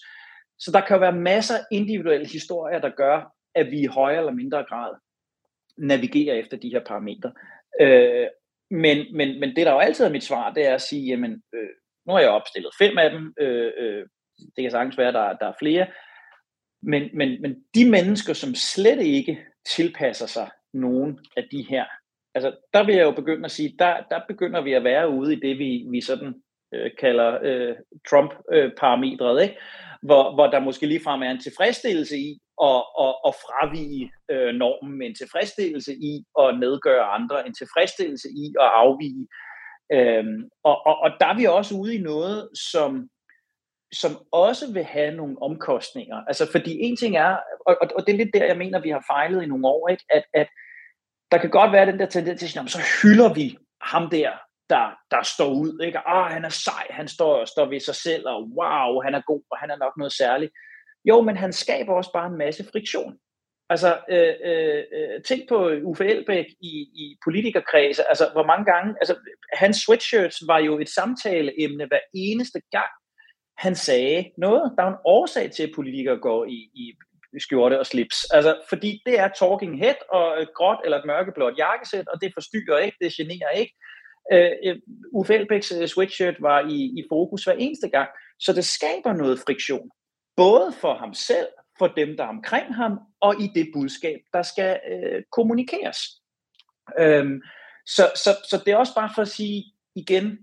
[0.63, 3.17] Så der kan være masser af individuelle historier, der gør,
[3.56, 4.94] at vi i højere eller mindre grad
[5.78, 7.32] navigerer efter de her parametre.
[7.79, 8.27] Øh,
[8.71, 11.43] men, men, men det, der jo altid er mit svar, det er at sige, jamen,
[11.53, 11.69] øh,
[12.05, 14.05] nu har jeg opstillet fem af dem, øh, øh,
[14.55, 15.88] det kan sagtens være, at der, der er flere,
[16.81, 21.86] men, men, men de mennesker, som slet ikke tilpasser sig nogen af de her,
[22.36, 25.34] altså der vil jeg jo begynde at sige, der, der begynder vi at være ude
[25.34, 26.41] i det, vi, vi sådan
[26.73, 27.75] øh, kalder øh,
[28.10, 29.57] Trump-parametret, øh, ikke?
[30.01, 35.01] Hvor, hvor der måske ligefrem er en tilfredsstillelse i at, at, at fravige øh, normen,
[35.01, 39.27] en tilfredsstillelse i at nedgøre andre, en tilfredsstillelse i at afvige.
[39.93, 43.10] Øhm, og, og, og der er vi også ude i noget, som
[43.93, 46.17] som også vil have nogle omkostninger.
[46.27, 49.05] Altså, fordi en ting er, og, og det er lidt der, jeg mener, vi har
[49.12, 50.03] fejlet i nogle år, ikke?
[50.10, 50.47] At, at
[51.31, 54.31] der kan godt være den der tendens til, at så hylder vi ham der,
[54.73, 55.73] der, der står ud.
[55.86, 55.99] Ikke?
[56.07, 59.43] Ah, han er sej, han står, står ved sig selv, og wow, han er god,
[59.51, 60.51] og han er nok noget særligt.
[61.10, 63.13] Jo, men han skaber også bare en masse friktion.
[63.69, 68.03] Altså, øh, øh, øh tænk på Uffe Elbæk i, i politikerkredse.
[68.10, 68.95] Altså, hvor mange gange...
[69.01, 69.15] Altså,
[69.53, 72.91] hans sweatshirts var jo et samtaleemne hver eneste gang,
[73.57, 74.73] han sagde noget.
[74.77, 76.93] Der er en årsag til, at politikere går i, i
[77.39, 78.17] skjorte og slips.
[78.31, 82.31] Altså, fordi det er talking head og et gråt eller et mørkeblåt jakkesæt, og det
[82.34, 83.75] forstyrrer ikke, det generer ikke.
[84.32, 84.76] Øh, øh,
[85.13, 89.39] Uffe Elbæks øh, sweatshirt var i, i fokus hver eneste gang, så det skaber noget
[89.39, 89.89] friktion.
[90.36, 94.41] Både for ham selv, for dem, der er omkring ham, og i det budskab, der
[94.41, 95.98] skal øh, kommunikeres.
[97.00, 97.41] Øhm,
[97.86, 99.63] så, så, så det er også bare for at sige
[99.96, 100.38] igen,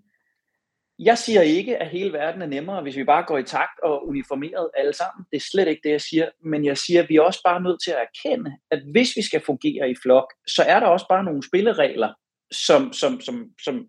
[0.99, 4.09] jeg siger ikke, at hele verden er nemmere, hvis vi bare går i takt og
[4.09, 5.27] uniformeret alle sammen.
[5.31, 6.29] Det er slet ikke det, jeg siger.
[6.45, 9.23] Men jeg siger, at vi er også bare nødt til at erkende, at hvis vi
[9.23, 12.13] skal fungere i flok, så er der også bare nogle spilleregler,
[12.53, 13.89] som, som, som, som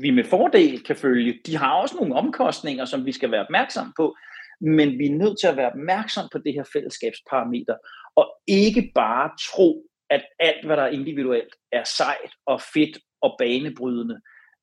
[0.00, 1.40] vi med fordel kan følge.
[1.46, 4.16] De har også nogle omkostninger, som vi skal være opmærksom på.
[4.60, 7.76] Men vi er nødt til at være opmærksom på det her fællesskabsparameter,
[8.16, 13.36] og ikke bare tro, at alt, hvad der er individuelt, er sejt og fedt og
[13.38, 14.20] banebrydende.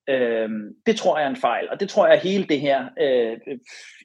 [0.09, 3.37] Øhm, det tror jeg er en fejl, og det tror jeg hele det her øh,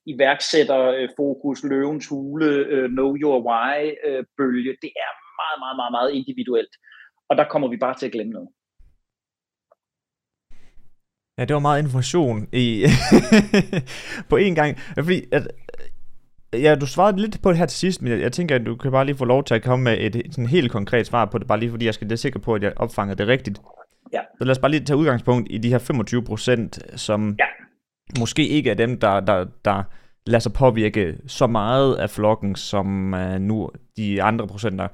[0.06, 5.92] iværksætterfokus, øh, løvens hule, øh, know your why øh, bølge, det er meget, meget, meget,
[5.92, 6.74] meget individuelt.
[7.28, 8.48] Og der kommer vi bare til at glemme noget.
[11.40, 12.86] Ja, det var meget information i
[14.30, 14.78] på én gang.
[14.94, 15.48] Fordi at,
[16.52, 18.76] ja, du svarede lidt på det her til sidst, men jeg, jeg tænker, at du
[18.76, 21.38] kan bare lige få lov til at komme med et sådan helt konkret svar på
[21.38, 23.60] det, bare lige fordi jeg skal være sikker på, at jeg opfanger det rigtigt.
[24.12, 24.20] Ja.
[24.38, 27.44] Så lad os bare lige tage udgangspunkt i de her 25 procent, som ja.
[28.18, 29.82] måske ikke er dem, der, der, der
[30.26, 34.88] lader sig påvirke så meget af flokken, som uh, nu de andre procenter.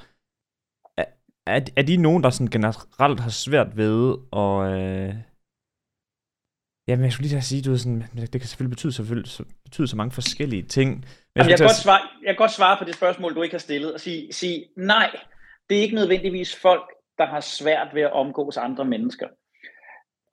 [0.97, 1.05] Er,
[1.47, 5.11] er, er de nogen, der sådan generelt har svært ved at...
[5.11, 5.36] Uh,
[6.88, 9.96] Jamen, jeg skulle lige sige, du ved, sådan, det kan selvfølgelig betyde, selvfølgelig betyde så
[9.96, 10.90] mange forskellige ting.
[10.90, 11.05] Men
[11.37, 13.59] jeg, jeg, kan godt svare, jeg kan godt svare på det spørgsmål, du ikke har
[13.59, 15.11] stillet, og sige, sige nej,
[15.68, 19.29] det er ikke nødvendigvis folk, der har svært ved at omgås andre mennesker.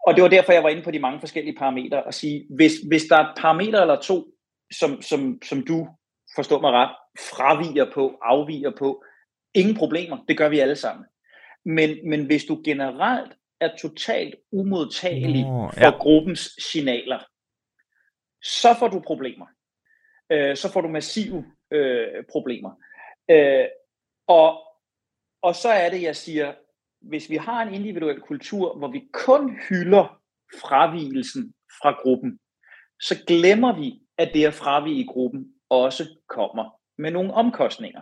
[0.07, 2.73] Og det var derfor, jeg var inde på de mange forskellige parametre, og sige, hvis,
[2.87, 4.25] hvis der er et parameter eller to,
[4.79, 5.87] som, som, som du,
[6.35, 9.03] forstår mig ret, fraviger på, afviger på,
[9.53, 11.05] ingen problemer, det gør vi alle sammen.
[11.65, 15.89] Men, men hvis du generelt er totalt umodtagelig oh, ja.
[15.89, 17.19] for gruppens signaler,
[18.43, 19.45] så får du problemer.
[20.31, 22.71] Øh, så får du massive øh, problemer.
[23.31, 23.65] Øh,
[24.27, 24.59] og,
[25.41, 26.53] og så er det, jeg siger,
[27.01, 30.21] hvis vi har en individuel kultur, hvor vi kun hylder
[30.61, 32.39] fravigelsen fra gruppen,
[33.01, 38.01] så glemmer vi, at det at fravige i gruppen også kommer med nogle omkostninger.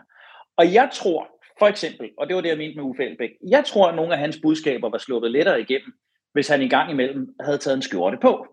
[0.58, 1.28] Og jeg tror,
[1.62, 4.14] for eksempel, og det var det, jeg mente med Uffe Elbæk, jeg tror, at nogle
[4.14, 5.94] af hans budskaber var sluppet lettere igennem,
[6.34, 8.48] hvis han i gang imellem havde taget en skjorte på.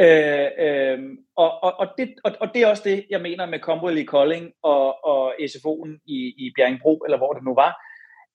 [0.00, 0.98] Øh, øh,
[1.36, 4.04] og, og, og, det, og, og det er også det, jeg mener med Comwell i
[4.04, 7.72] Kolding og, og SFO'en i, i Bjerringbro, eller hvor det nu var,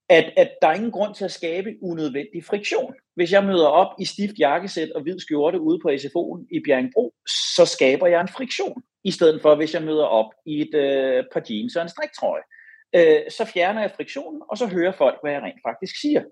[0.10, 2.94] at, at der er ingen grund til at skabe unødvendig friktion.
[3.16, 7.14] Hvis jeg møder op i stift jakkesæt og hvid skjorte ude på SFO'en i Bjerringbro,
[7.56, 11.24] så skaber jeg en friktion, i stedet for hvis jeg møder op i et øh,
[11.34, 12.42] par jeans og en striktrøje.
[12.42, 12.59] Øh,
[13.30, 16.24] så fjerner jeg friktionen, og så hører folk, hvad jeg rent faktisk siger.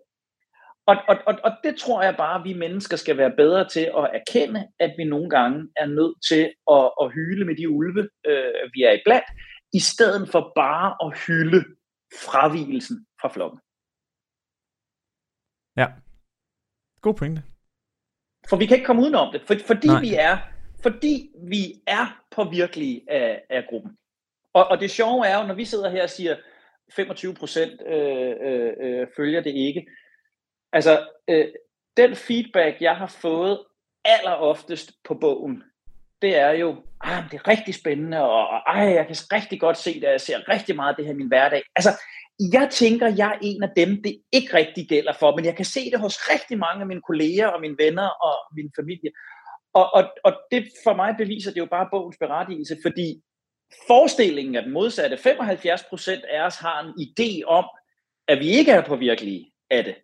[0.87, 3.85] Og, og, og, og det tror jeg bare, at vi mennesker skal være bedre til
[3.97, 8.09] at erkende, at vi nogle gange er nødt til at, at hyle med de ulve,
[8.27, 9.25] øh, vi er i blandt,
[9.73, 11.65] i stedet for bare at hylde
[12.25, 13.59] fravigelsen fra flokken.
[15.77, 15.87] Ja.
[17.01, 17.43] God pointe.
[18.49, 20.01] For vi kan ikke komme udenom det, for, fordi Nej.
[20.01, 20.37] vi er
[20.83, 23.97] fordi vi er påvirkelige af, af gruppen.
[24.57, 26.35] Og, og det sjove er jo, når vi sidder her og siger,
[26.95, 29.87] 25 procent øh, øh, øh, følger det ikke.
[30.73, 31.47] Altså, øh,
[31.97, 33.59] den feedback, jeg har fået
[34.05, 35.63] aller oftest på bogen,
[36.21, 39.77] det er jo, ah, det er rigtig spændende, og, og ej, jeg kan rigtig godt
[39.77, 41.63] se det, jeg ser rigtig meget af det her i min hverdag.
[41.75, 41.89] Altså,
[42.53, 45.65] jeg tænker, jeg er en af dem, det ikke rigtig gælder for, men jeg kan
[45.65, 49.11] se det hos rigtig mange af mine kolleger og mine venner og min familie.
[49.73, 53.21] Og, og, og det for mig beviser det jo bare bogens berettigelse, fordi
[53.87, 55.15] forestillingen er den modsatte.
[55.15, 57.65] 75% af os har en idé om,
[58.27, 59.95] at vi ikke er påvirkelige af det.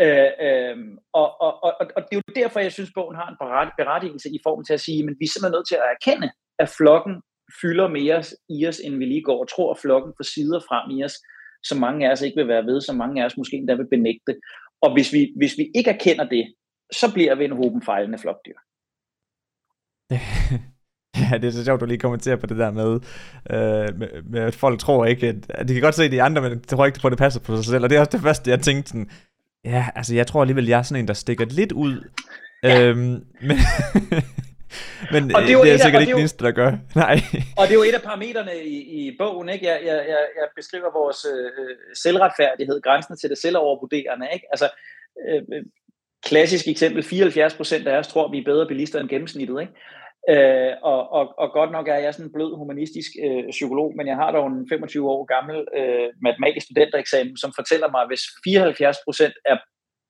[0.00, 0.76] Øh, øh,
[1.12, 4.38] og, og, og, og det er jo derfor, jeg synes, bogen har en berettigelse i
[4.42, 7.14] form til at sige, at vi er simpelthen nødt til at erkende, at flokken
[7.60, 10.98] fylder mere i os, end vi lige går og tror, at flokken får sider frem
[10.98, 11.16] i os,
[11.68, 13.88] som mange af os ikke vil være ved, som mange af os måske endda vil
[13.88, 14.32] benægte.
[14.82, 16.54] Og hvis vi, hvis vi ikke erkender det,
[16.92, 18.58] så bliver vi en hoben fejlende flokdyr.
[21.32, 22.92] ja, det er så sjovt, du lige kommenterer på det der med,
[23.50, 26.52] øh, med, med at folk tror ikke, at, de kan godt se de andre, men
[26.52, 27.84] de tror ikke på, at det passer på sig selv.
[27.84, 29.10] Og det er også det første, jeg tænkte sådan,
[29.64, 32.04] ja, altså jeg tror alligevel, jeg er sådan en, der stikker lidt ud.
[32.62, 32.82] Ja.
[32.82, 33.24] Øhm, men,
[35.12, 36.70] men og det er, jo det er sikkert ikke det eneste, der gør.
[36.94, 37.20] Nej.
[37.58, 39.48] Og det er jo et af parametrene i, i bogen.
[39.48, 39.66] Ikke?
[39.66, 44.26] Jeg, jeg, jeg, jeg beskriver vores øh, selvretfærdighed, grænsen til det selvovervurderende.
[44.34, 44.46] Ikke?
[44.52, 44.68] Altså,
[45.28, 45.42] øh,
[46.22, 49.60] klassisk eksempel, 74 procent af os tror, vi er bedre bilister end gennemsnittet.
[49.60, 49.72] Ikke?
[50.28, 54.06] Øh, og, og, og godt nok er jeg sådan en blød humanistisk øh, psykolog, men
[54.06, 58.24] jeg har dog en 25 år gammel øh, matematisk studentereksamen, som fortæller mig, at hvis
[58.44, 59.56] 74 procent er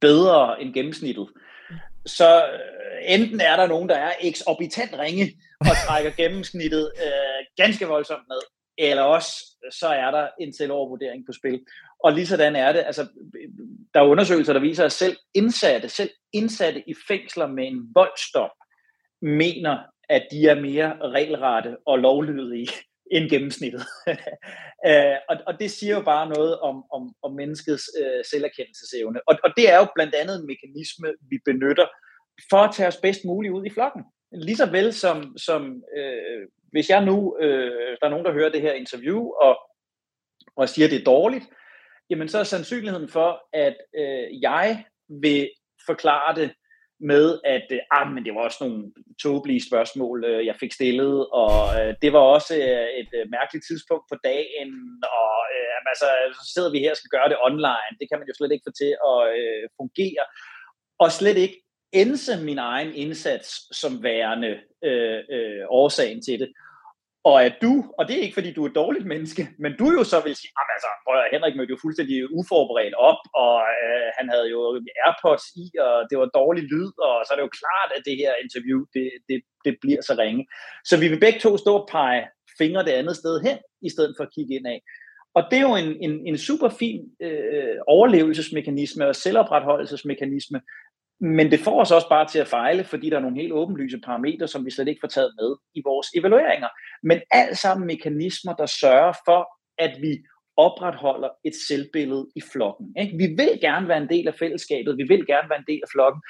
[0.00, 1.28] bedre end gennemsnittet,
[2.06, 5.26] så øh, enten er der nogen, der er eksorbitant ringe
[5.60, 8.42] og trækker gennemsnittet øh, ganske voldsomt ned,
[8.78, 9.30] eller også
[9.70, 11.60] så er der en selvovervurdering på spil.
[12.04, 13.08] Og lige sådan er det, altså
[13.94, 18.50] der er undersøgelser, der viser, at selv indsatte, selv indsatte i fængsler med en voldsdom,
[19.22, 19.78] mener,
[20.09, 22.68] at de er mere regelrette og lovlydige
[23.11, 23.82] end gennemsnittet.
[24.88, 29.20] uh, og, og det siger jo bare noget om, om, om menneskets øh, selverkendelsesevne.
[29.28, 31.86] Og, og det er jo blandt andet en mekanisme, vi benytter
[32.50, 34.04] for at tage os bedst muligt ud i flokken.
[34.32, 38.50] Lige så vel som, som øh, hvis jeg nu, øh, der er nogen, der hører
[38.50, 39.59] det her interview, og,
[40.57, 41.44] og siger, at det er dårligt,
[42.11, 45.50] jamen så er sandsynligheden for, at øh, jeg vil
[45.86, 46.52] forklare det
[47.01, 48.92] med, at øh, ah, men det var også nogle
[49.22, 53.66] tåbelige spørgsmål, øh, jeg fik stillet, og øh, det var også øh, et øh, mærkeligt
[53.70, 54.70] tidspunkt på dagen,
[55.20, 57.92] og øh, altså, så sidder vi her og skal gøre det online.
[58.01, 60.24] Det kan man jo slet ikke få til at øh, fungere.
[60.99, 61.59] Og slet ikke
[61.92, 64.53] ense min egen indsats som værende
[64.84, 66.51] øh, øh, årsagen til det.
[67.30, 69.86] Og at du, og det er ikke fordi du er et dårligt menneske, men du
[69.96, 74.08] jo så vil sige, at altså, prøv Henrik mødte jo fuldstændig uforberedt op, og øh,
[74.18, 74.60] han havde jo
[75.06, 78.16] Airpods i, og det var dårlig lyd, og så er det jo klart, at det
[78.22, 80.42] her interview, det, det, det bliver så ringe.
[80.88, 82.22] Så vi vil begge to stå og pege
[82.60, 83.58] fingre det andet sted hen,
[83.88, 84.78] i stedet for at kigge ind af.
[85.36, 90.58] Og det er jo en, en, en super fin øh, overlevelsesmekanisme og selvopretholdelsesmekanisme,
[91.20, 93.98] men det får os også bare til at fejle, fordi der er nogle helt åbenlyse
[94.04, 96.68] parametre, som vi slet ikke får taget med i vores evalueringer.
[97.02, 99.48] Men alt sammen mekanismer, der sørger for,
[99.78, 100.12] at vi
[100.56, 102.94] opretholder et selvbillede i flokken.
[103.00, 103.16] Ikke?
[103.16, 105.90] Vi vil gerne være en del af fællesskabet, vi vil gerne være en del af
[105.94, 106.22] flokken,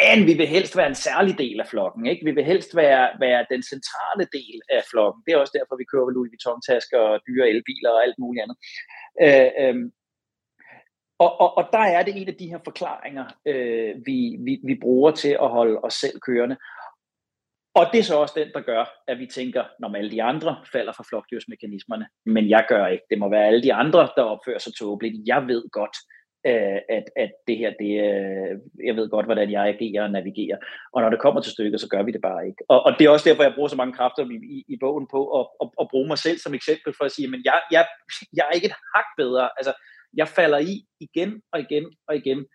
[0.00, 2.06] men vi vil helst være en særlig del af flokken.
[2.06, 2.24] Ikke?
[2.24, 5.22] Vi vil helst være, være den centrale del af flokken.
[5.26, 8.56] Det er også derfor, vi kører Louis Vuitton-tasker og dyre elbiler og alt muligt andet.
[9.24, 9.76] Øh, øh,
[11.24, 14.74] og, og, og der er det en af de her forklaringer, øh, vi, vi, vi
[14.82, 16.56] bruger til at holde os selv kørende.
[17.74, 20.56] Og det er så også den, der gør, at vi tænker, når alle de andre
[20.72, 23.04] falder fra flokdyrsmekanismerne, men jeg gør ikke.
[23.10, 25.14] Det må være alle de andre, der opfører sig tåbeligt.
[25.26, 25.96] Jeg ved godt,
[26.46, 28.52] øh, at, at det her, det, øh,
[28.86, 30.58] jeg ved godt, hvordan jeg agerer og navigerer.
[30.92, 32.62] Og når det kommer til stykket, så gør vi det bare ikke.
[32.68, 35.06] Og, og det er også derfor, jeg bruger så mange kræfter i, i, i bogen
[35.10, 37.86] på at, at, at bruge mig selv som eksempel for at sige, men jeg, jeg,
[38.36, 39.48] jeg er ikke et hak bedre.
[39.58, 39.72] Altså,
[40.14, 42.46] jeg falder i igen og igen og igen.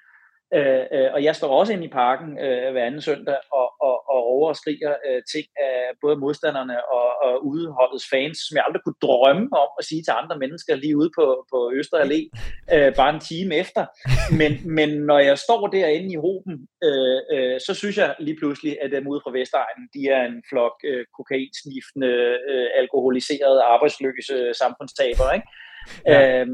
[0.53, 3.95] Øh, øh, og jeg står også ind i parken øh, hver anden søndag og, og,
[4.13, 9.01] og overskriger øh, ting af både modstanderne og, og udeholdets fans, som jeg aldrig kunne
[9.07, 12.21] drømme om at sige til andre mennesker lige ude på, på Øster Allé,
[12.75, 13.83] øh, bare en time efter.
[14.39, 16.55] Men, men når jeg står derinde i hoben,
[16.87, 20.43] øh, øh, så synes jeg lige pludselig, at dem ude fra Vestegnen, de er en
[20.49, 22.13] flok øh, kokainsniftende,
[22.51, 25.35] øh, alkoholiserede, arbejdsløse samfundstabere.
[25.35, 25.47] Ikke?
[26.07, 26.41] Ja.
[26.41, 26.47] Øh,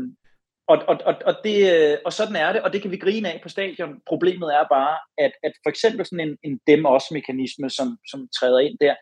[0.67, 3.31] og, og, og, og, det, øh, og sådan er det, og det kan vi grine
[3.31, 4.01] af på stadion.
[4.07, 8.77] Problemet er bare, at, at for eksempel sådan en, en dem-os-mekanisme, som, som træder ind
[8.81, 8.95] der,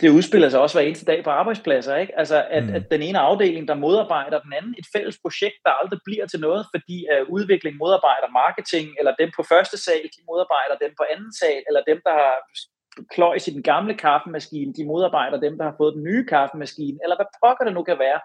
[0.00, 1.96] det udspiller sig også hver eneste dag på arbejdspladser.
[1.96, 2.18] Ikke?
[2.18, 2.74] Altså, at, mm.
[2.74, 6.40] at den ene afdeling, der modarbejder den anden, et fælles projekt, der aldrig bliver til
[6.40, 11.04] noget, fordi uh, udvikling modarbejder marketing, eller dem på første sal, de modarbejder dem på
[11.12, 12.34] anden sal, eller dem, der har
[13.14, 17.16] kløjs i den gamle kaffemaskine, de modarbejder dem, der har fået den nye kaffemaskine, eller
[17.16, 18.20] hvad pokker det nu kan være.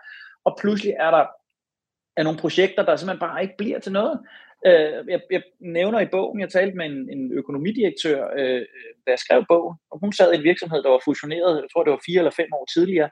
[0.47, 1.23] Og pludselig er der
[2.17, 4.19] af nogle projekter, der simpelthen bare ikke bliver til noget.
[4.65, 8.61] Øh, jeg, jeg nævner i bogen, jeg talte med en, en økonomidirektør, øh,
[9.05, 11.83] da jeg skrev bogen, og hun sad i en virksomhed, der var fusioneret, jeg tror
[11.83, 13.09] det var fire eller fem år tidligere.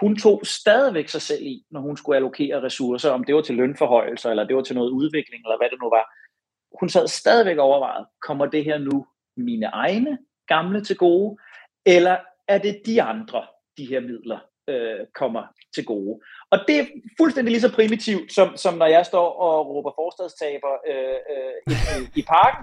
[0.00, 3.54] Hun tog stadigvæk sig selv i, når hun skulle allokere ressourcer, om det var til
[3.54, 6.04] lønforhøjelser, eller det var til noget udvikling, eller hvad det nu var.
[6.80, 9.06] Hun sad stadigvæk overvejet, kommer det her nu
[9.36, 11.38] mine egne gamle til gode,
[11.86, 12.16] eller
[12.48, 15.42] er det de andre, de her midler, øh, kommer
[15.74, 16.20] til gode.
[16.52, 16.86] Og det er
[17.20, 22.20] fuldstændig lige så primitivt, som, som når jeg står og råber forstadstaber øh, øh, i,
[22.20, 22.62] i parken.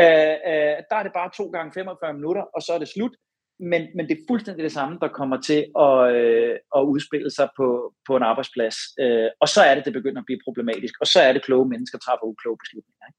[0.00, 3.14] Øh, øh, der er det bare to gange 45 minutter, og så er det slut.
[3.60, 7.48] Men, men det er fuldstændig det samme, der kommer til at, øh, at udspille sig
[7.56, 8.76] på, på en arbejdsplads.
[9.00, 10.94] Øh, og så er det, det begynder at blive problematisk.
[11.00, 13.04] Og så er det, kloge mennesker træffer ukloge beslutninger.
[13.08, 13.18] Ikke?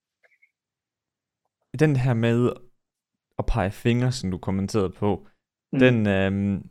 [1.80, 2.50] Den her med
[3.40, 5.28] at pege fingre, som du kommenterede på,
[5.74, 5.80] mm.
[5.80, 6.62] den, øh,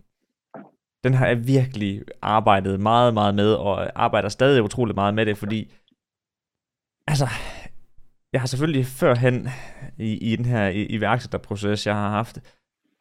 [1.04, 5.38] den har jeg virkelig arbejdet meget, meget med, og arbejder stadig utrolig meget med det,
[5.38, 5.72] fordi,
[7.06, 7.28] altså,
[8.32, 9.48] jeg har selvfølgelig førhen
[9.98, 12.38] i, i den her iværksætterproces, jeg har haft,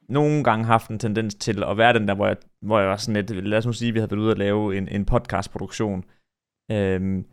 [0.09, 2.97] nogle gange haft en tendens til at være den der, hvor jeg, hvor jeg var
[2.97, 5.05] sådan lidt, lad os nu sige, at vi havde været ude og lave en, en
[5.05, 6.03] podcastproduktion,
[6.71, 7.25] øhm,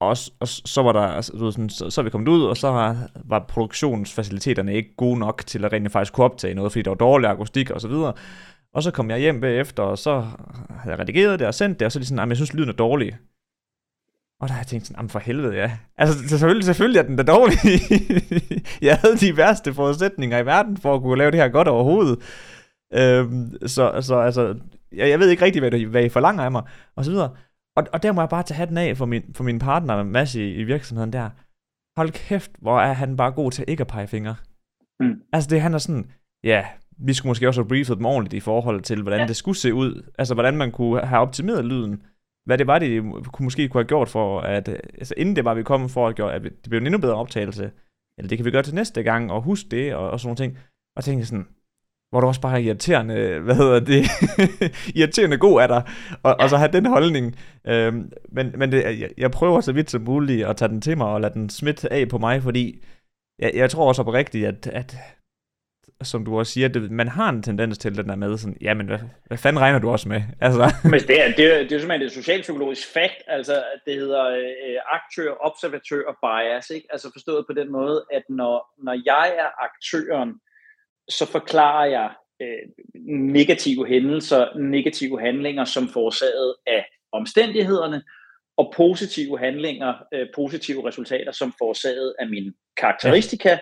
[0.00, 2.44] og, og så var der, altså, du ved, sådan, så, så er vi kommet ud,
[2.44, 6.72] og så var, var produktionsfaciliteterne ikke gode nok til at rent faktisk kunne optage noget,
[6.72, 8.12] fordi der var dårlig akustik og så videre.
[8.74, 10.20] Og så kom jeg hjem bagefter, og så
[10.70, 12.72] havde jeg redigeret det og sendt det, og så lige sådan, jeg synes lyden er
[12.72, 13.18] dårlig.
[14.40, 15.78] Og der har jeg tænkt sådan, for helvede ja.
[15.96, 17.58] Altså selvfølgelig, selvfølgelig er den da dårlig.
[18.88, 22.18] jeg havde de værste forudsætninger i verden for at kunne lave det her godt overhovedet.
[22.94, 24.56] Øhm, så, så altså,
[24.92, 26.62] jeg, jeg ved ikke rigtig, hvad, det, hvad I forlanger af mig,
[26.96, 27.36] og så videre.
[27.76, 30.34] Og, og der må jeg bare tage hatten af for min, for min partner, Mads
[30.34, 31.30] i, i virksomheden der.
[31.96, 34.36] Hold kæft, hvor er han bare god til ikke at pege fingre.
[35.00, 35.14] Mm.
[35.32, 36.10] Altså det, han er sådan,
[36.44, 36.66] ja,
[36.98, 39.26] vi skulle måske også have briefet dem ordentligt i forhold til, hvordan ja.
[39.26, 40.02] det skulle se ud.
[40.18, 42.02] Altså hvordan man kunne have optimeret lyden.
[42.46, 43.00] Hvad det var, de
[43.32, 46.16] kunne, måske kunne have gjort for, at altså inden det var, vi kom for at,
[46.16, 47.70] gøre, at det blev en endnu bedre optagelse.
[48.18, 50.36] Eller det kan vi gøre til næste gang, og huske det, og, og sådan nogle
[50.36, 50.58] ting.
[50.96, 51.46] Og tænkte sådan,
[52.10, 53.14] hvor du også bare er irriterende,
[53.44, 54.04] hvad hedder det,
[54.96, 55.82] irriterende god af dig,
[56.22, 57.36] og, og så have den holdning.
[57.66, 60.98] Øhm, men men det, jeg, jeg prøver så vidt som muligt at tage den til
[60.98, 62.84] mig og lade den smitte af på mig, fordi
[63.38, 64.96] jeg, jeg tror også oprigtigt, at, at
[66.02, 68.86] som du også siger, det, man har en tendens til den der med, sådan, jamen,
[68.86, 70.22] hvad, hvad fanden regner du også med?
[70.40, 70.74] Altså.
[70.90, 74.76] Men det er, det, er, det er simpelthen et socialpsykologisk fakt, altså det hedder øh,
[74.92, 76.86] aktør, observatør og bias, ikke?
[76.90, 80.34] altså forstået på den måde, at når, når jeg er aktøren,
[81.08, 82.10] så forklarer jeg
[82.42, 82.68] øh,
[83.08, 88.02] negative hændelser, negative handlinger, som forårsaget af omstændighederne,
[88.56, 93.48] og positive handlinger, øh, positive resultater, som forårsaget af mine karakteristika.
[93.48, 93.58] Ja.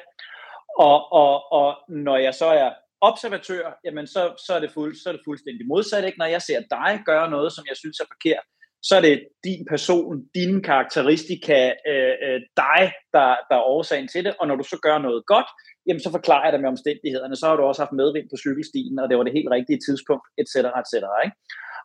[0.78, 2.70] Og, og, og når jeg så er
[3.00, 6.04] observatør, jamen så, så, er det fuld, så er det fuldstændig modsat.
[6.04, 6.18] Ikke?
[6.18, 8.44] Når jeg ser dig gøre noget, som jeg synes er forkert,
[8.82, 11.60] så er det din person, dine karakteristika,
[11.90, 12.82] øh, øh, dig,
[13.14, 14.34] der, der er årsagen til det.
[14.40, 15.48] Og når du så gør noget godt,
[15.86, 17.36] jamen så forklarer jeg dig med omstændighederne.
[17.36, 20.26] Så har du også haft medvind på cykelstien, og det var det helt rigtige tidspunkt,
[20.40, 20.54] etc.
[20.80, 20.94] etc.
[21.24, 21.36] Ikke?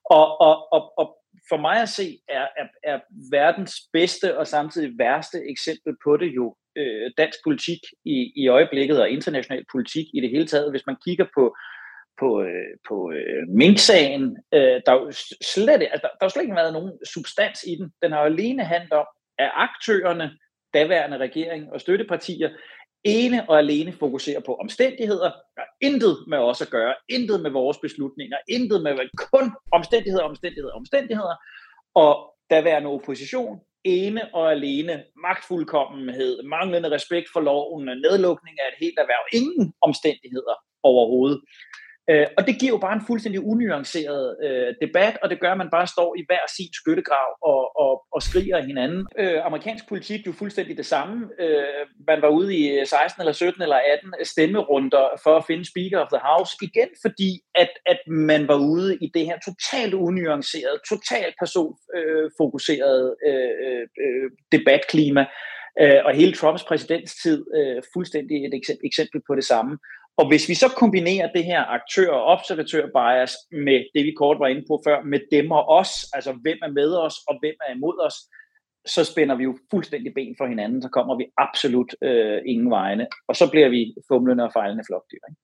[0.06, 1.18] Og, og, og, og
[1.50, 3.00] for mig at se, er, er, er
[3.32, 9.02] verdens bedste og samtidig værste eksempel på det jo øh, dansk politik i, i øjeblikket,
[9.02, 10.72] og international politik i det hele taget.
[10.72, 11.56] Hvis man kigger på
[12.20, 16.56] på, øh, på øh, Mink-sagen, øh, der, jo slet, altså, der, der har slet ikke
[16.56, 17.92] været nogen substans i den.
[18.02, 20.38] Den har jo alene handlet om, at aktørerne,
[20.74, 22.50] daværende regering og støttepartier,
[23.08, 27.78] ene og alene fokuserer på omstændigheder, der intet med os at gøre, intet med vores
[27.78, 28.94] beslutninger, intet med
[29.32, 31.36] kun omstændigheder, omstændigheder, omstændigheder,
[31.96, 32.14] og
[32.50, 38.78] der være en opposition, ene og alene magtfuldkommenhed, manglende respekt for loven, nedlukning af et
[38.84, 41.42] helt erhverv, ingen omstændigheder overhovedet.
[42.10, 45.58] Øh, og det giver jo bare en fuldstændig unuanceret øh, debat, og det gør, at
[45.58, 49.08] man bare står i hver sin skyttegrav og, og, og skriger hinanden.
[49.20, 51.16] Øh, amerikansk politik er jo fuldstændig det samme.
[51.40, 56.00] Øh, man var ude i 16 eller 17 eller 18 stemmerunder for at finde Speaker
[56.00, 60.76] of the House, igen fordi, at, at man var ude i det her totalt unuanceret,
[60.90, 65.26] totalt personfokuseret øh, øh, øh, debatklima,
[65.82, 68.54] øh, og hele Trumps præsidentstid øh, fuldstændig et
[68.84, 69.78] eksempel på det samme.
[70.18, 74.48] Og hvis vi så kombinerer det her aktør- og observatør-bias med det, vi kort var
[74.48, 77.76] inde på før, med dem og os, altså hvem er med os og hvem er
[77.76, 78.18] imod os,
[78.94, 83.08] så spænder vi jo fuldstændig ben for hinanden, så kommer vi absolut øh, ingen vegne,
[83.28, 85.24] og så bliver vi fumlende og fejlende flokdyr.
[85.30, 85.42] Ikke?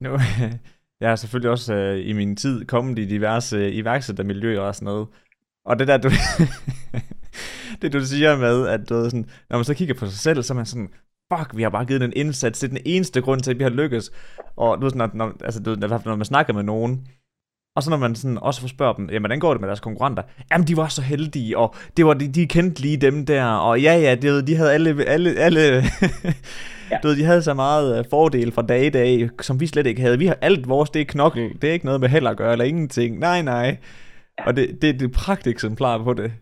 [0.00, 0.10] Nu,
[1.00, 4.86] jeg har selvfølgelig også øh, i min tid kommet i diverse øh, iværksættermiljøer og sådan
[4.86, 5.08] noget,
[5.64, 6.08] og det der, du,
[7.82, 10.52] det du siger med, at du, sådan, når man så kigger på sig selv, så
[10.52, 10.94] er man sådan,
[11.38, 12.60] fuck, vi har bare givet en indsats.
[12.60, 14.12] Det er den eneste grund til, at vi har lykkes.
[14.56, 17.06] Og du sådan, når, altså, du, når man snakker med nogen,
[17.76, 19.80] og så når man sådan også får spørge dem, jamen hvordan går det med deres
[19.80, 20.22] konkurrenter?
[20.50, 23.80] Jamen de var så heldige, og det var, de, de kendte lige dem der, og
[23.80, 25.60] ja ja, det, de havde alle, alle, alle
[26.90, 26.98] ja.
[27.02, 29.86] du ved, de havde så meget øh, fordel fra dag i dag, som vi slet
[29.86, 30.18] ikke havde.
[30.18, 32.52] Vi har alt vores, det er knokkel, det er ikke noget med held at gøre,
[32.52, 33.18] eller ingenting.
[33.18, 33.76] Nej, nej.
[34.38, 34.46] Ja.
[34.46, 36.32] Og det, det, det er et eksemplar på det.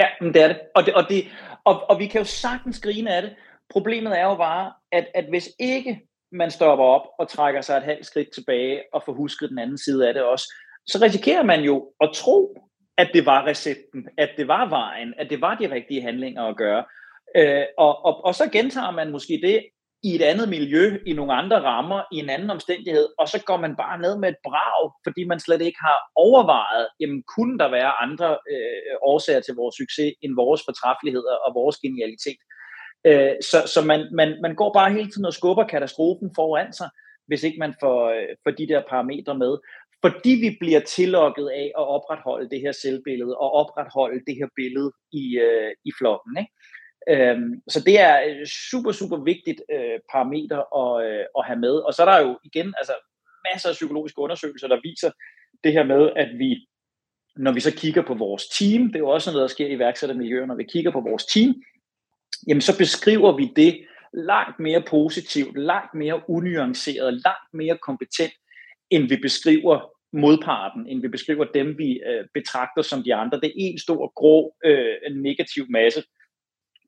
[0.00, 0.58] Ja, men det er det.
[0.74, 1.24] Og, det, og, det,
[1.64, 3.30] og, og vi kan jo sagtens grine af det,
[3.70, 6.00] Problemet er jo bare, at, at hvis ikke
[6.32, 9.78] man stopper op og trækker sig et halvt skridt tilbage og får husket den anden
[9.78, 10.54] side af det også,
[10.86, 12.56] så risikerer man jo at tro,
[12.98, 16.56] at det var recepten, at det var vejen, at det var de rigtige handlinger at
[16.56, 16.84] gøre.
[17.36, 19.64] Øh, og, og, og så gentager man måske det
[20.02, 23.56] i et andet miljø, i nogle andre rammer, i en anden omstændighed, og så går
[23.56, 27.70] man bare ned med et brag, fordi man slet ikke har overvejet, jamen kunne der
[27.70, 32.40] være andre øh, årsager til vores succes end vores fortræffeligheder og vores genialitet.
[33.04, 36.88] Øh, så så man, man, man går bare hele tiden og skubber katastrofen foran sig.
[37.26, 39.58] hvis ikke man får, øh, får de der parametre med.
[40.04, 44.92] Fordi vi bliver tillokket af at opretholde det her selvbillede og opretholde det her billede
[45.12, 46.36] i, øh, i flokken.
[46.38, 46.52] Ikke?
[47.12, 51.74] Øhm, så det er øh, super, super vigtigt øh, parameter at, øh, at have med.
[51.86, 52.94] Og så er der jo igen altså,
[53.52, 55.10] masser af psykologiske undersøgelser, der viser
[55.64, 56.66] det her med, at vi
[57.36, 59.72] når vi så kigger på vores team, det er jo også noget, der sker i
[59.72, 61.54] iværksættermiljøer, når vi kigger på vores team,
[62.48, 68.32] jamen så beskriver vi det langt mere positivt, langt mere unuanceret, langt mere kompetent,
[68.90, 73.40] end vi beskriver modparten, end vi beskriver dem, vi øh, betragter som de andre.
[73.40, 76.02] Det er en stor, grå, øh, negativ masse.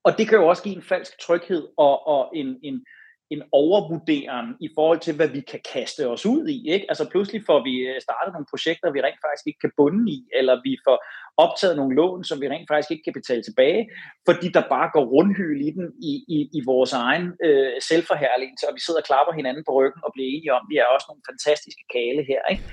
[0.05, 2.85] Og det kan jo også give en falsk tryghed og, og en, en,
[3.31, 6.59] en overvurdering i forhold til, hvad vi kan kaste os ud i.
[6.75, 6.87] Ikke?
[6.89, 10.19] Altså pludselig får vi øh, startet nogle projekter, vi rent faktisk ikke kan bunde i,
[10.39, 10.99] eller vi får
[11.45, 13.83] optaget nogle lån, som vi rent faktisk ikke kan betale tilbage,
[14.29, 18.75] fordi der bare går rundhyl i den i, i, i vores egen øh, selvforherligelse, og
[18.77, 21.07] vi sidder og klapper hinanden på ryggen og bliver enige om, at vi er også
[21.09, 22.43] nogle fantastiske kale her.
[22.53, 22.65] Ikke?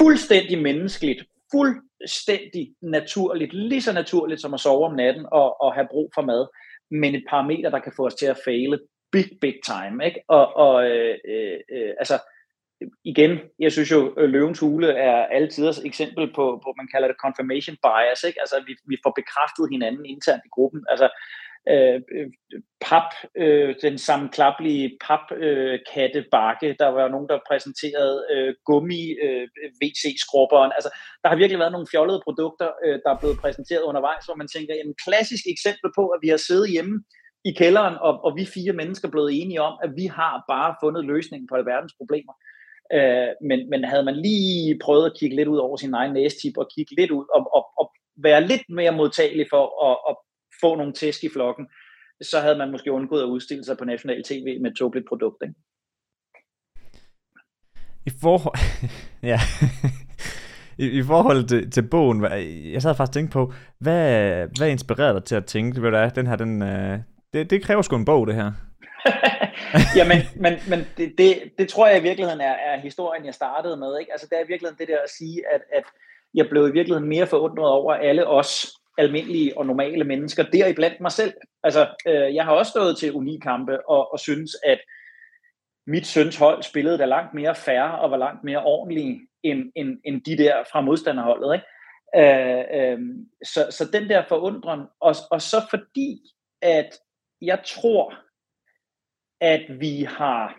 [0.00, 1.20] Fuldstændig menneskeligt,
[1.54, 6.22] fuldstændig naturligt, lige så naturligt som at sove om natten og, og have brug for
[6.30, 6.44] mad,
[6.90, 8.78] men et parameter, der kan få os til at fejle
[9.16, 9.96] big, big time.
[10.08, 10.20] Ikke?
[10.28, 12.16] Og, og øh, øh, øh, altså,
[13.04, 17.08] igen, jeg synes jo, øh, løvens hule er altid et eksempel på, på, man kalder
[17.08, 18.40] det confirmation bias, ikke?
[18.40, 21.08] altså vi, vi får bekræftet hinanden internt i gruppen, altså
[21.72, 22.28] øh, øh
[22.86, 23.10] pap,
[23.42, 29.46] øh, den sammenklappelige papkattebakke, øh, der var nogen, der præsenterede øh, gummi øh,
[29.82, 30.90] WC-skrubberen, altså
[31.22, 34.48] der har virkelig været nogle fjollede produkter, øh, der er blevet præsenteret undervejs, hvor man
[34.54, 36.96] tænker, jamen klassisk eksempel på, at vi har siddet hjemme
[37.44, 41.04] i kælderen, og, og vi fire mennesker blevet enige om, at vi har bare fundet
[41.04, 42.32] løsningen på alverdens problemer.
[42.92, 46.56] Øh, men, men havde man lige prøvet at kigge lidt ud over sin egen næstip,
[46.56, 50.16] og kigge lidt ud, og, og, og være lidt mere modtagelig for at, at
[50.60, 51.66] få nogle tæsk i flokken,
[52.22, 55.42] så havde man måske undgået at udstille sig på national tv med et tåbeligt produkt.
[55.42, 55.54] Ikke?
[58.06, 58.58] I forhold...
[59.32, 59.40] ja.
[60.78, 62.24] I, I forhold til, til bogen,
[62.72, 66.10] jeg sad faktisk og tænkte på, hvad, hvad inspirerede dig til at tænke, ved du,
[66.16, 66.98] den her, den, øh,
[67.32, 68.52] det, det kræver sgu en bog, det her.
[69.98, 73.76] Jamen, men, men det, det, det tror jeg i virkeligheden er, er historien, jeg startede
[73.76, 73.98] med.
[74.00, 74.12] Ikke?
[74.12, 75.84] Altså, det er i virkeligheden det der at sige, at, at
[76.34, 78.66] jeg blev i virkeligheden mere forundret over alle os
[78.98, 81.34] almindelige og normale mennesker, deriblandt mig selv.
[81.62, 84.80] Altså, øh, jeg har også stået til unikampe og, og synes, at
[85.86, 89.98] mit søns hold spillede der langt mere færre og var langt mere ordentlige end, end,
[90.04, 91.54] end de der fra modstanderholdet.
[91.54, 91.66] Ikke?
[92.16, 92.98] Øh, øh,
[93.44, 96.18] så, så den der forundren, og, og så fordi,
[96.62, 96.98] at
[97.42, 98.14] jeg tror,
[99.40, 100.56] at vi har,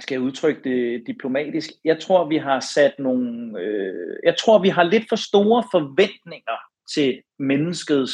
[0.00, 4.68] skal jeg udtrykke det diplomatisk, jeg tror, vi har sat nogle, øh, jeg tror, vi
[4.68, 6.58] har lidt for store forventninger
[6.94, 8.12] til menneskets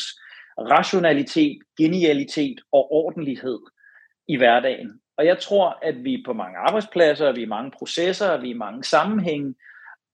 [0.59, 3.59] rationalitet, genialitet og ordentlighed
[4.29, 5.01] i hverdagen.
[5.19, 8.85] Og jeg tror, at vi på mange arbejdspladser, vi i mange processer, vi i mange
[8.85, 9.55] sammenhænge,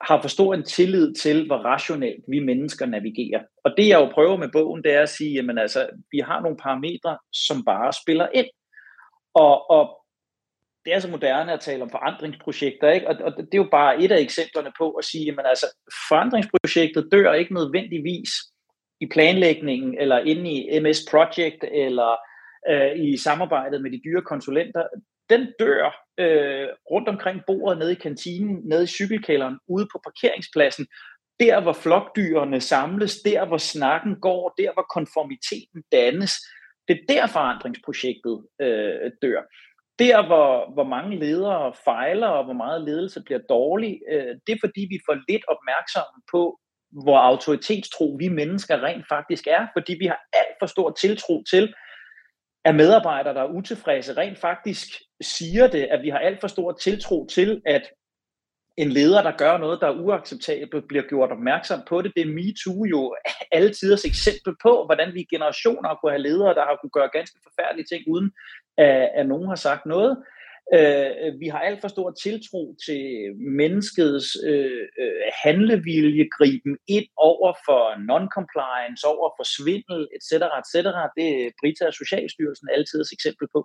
[0.02, 3.42] har for stor en tillid til, hvor rationelt vi mennesker navigerer.
[3.64, 6.40] Og det jeg jo prøver med bogen, det er at sige, jamen altså, vi har
[6.40, 8.46] nogle parametre, som bare spiller ind.
[9.34, 10.04] Og, og
[10.84, 13.08] det er så moderne at tale om forandringsprojekter, ikke?
[13.08, 15.66] Og, og det er jo bare et af eksemplerne på at sige, jamen altså,
[16.08, 18.30] forandringsprojektet dør ikke nødvendigvis
[19.00, 22.16] i planlægningen, eller inde i MS Project, eller
[22.70, 24.82] øh, i samarbejdet med de dyre konsulenter
[25.30, 30.86] den dør øh, rundt omkring bordet, nede i kantinen, nede i cykelkælderen, ude på parkeringspladsen,
[31.40, 36.32] der hvor flokdyrene samles, der hvor snakken går, der hvor konformiteten dannes,
[36.88, 39.42] det er der forandringsprojektet øh, dør.
[39.98, 44.62] Der hvor, hvor mange ledere fejler, og hvor meget ledelse bliver dårlig, øh, det er
[44.66, 46.58] fordi vi får lidt opmærksomme på,
[47.04, 51.74] hvor autoritetstro vi mennesker rent faktisk er, fordi vi har alt for stor tiltro til,
[52.64, 54.88] at medarbejdere, der er utilfredse, rent faktisk
[55.22, 57.82] siger det, at vi har alt for stor tiltro til, at
[58.76, 62.12] en leder, der gør noget, der er uacceptabelt, bliver gjort opmærksom på det.
[62.16, 63.16] Det er MeToo jo
[63.56, 67.10] alle tiders eksempel på, hvordan vi i generationer kunne have ledere, der har kunne gøre
[67.12, 68.32] ganske forfærdelige ting, uden
[68.78, 70.16] at, at nogen har sagt noget.
[70.74, 73.04] Øh, vi har alt for stor tiltro til
[73.60, 80.30] menneskets øh, øh handlevilje, griben ind over for non-compliance, over for svindel, etc.
[80.60, 80.74] etc.
[81.16, 83.60] Det er Brita og Socialstyrelsen altid et eksempel på.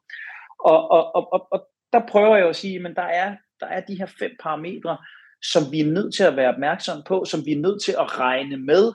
[0.60, 3.82] Og, og, og, og, og der prøver jeg at sige, men der er, der er
[3.82, 4.98] de her fem parametre,
[5.42, 8.20] som vi er nødt til at være opmærksom på, som vi er nødt til at
[8.20, 8.94] regne med,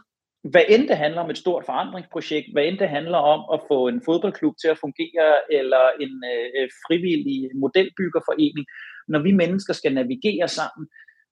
[0.50, 3.88] hvad end det handler om et stort forandringsprojekt, hvad end det handler om at få
[3.88, 8.66] en fodboldklub til at fungere, eller en øh, øh frivillig modelbyggerforening,
[9.08, 10.88] når vi mennesker skal navigere sammen,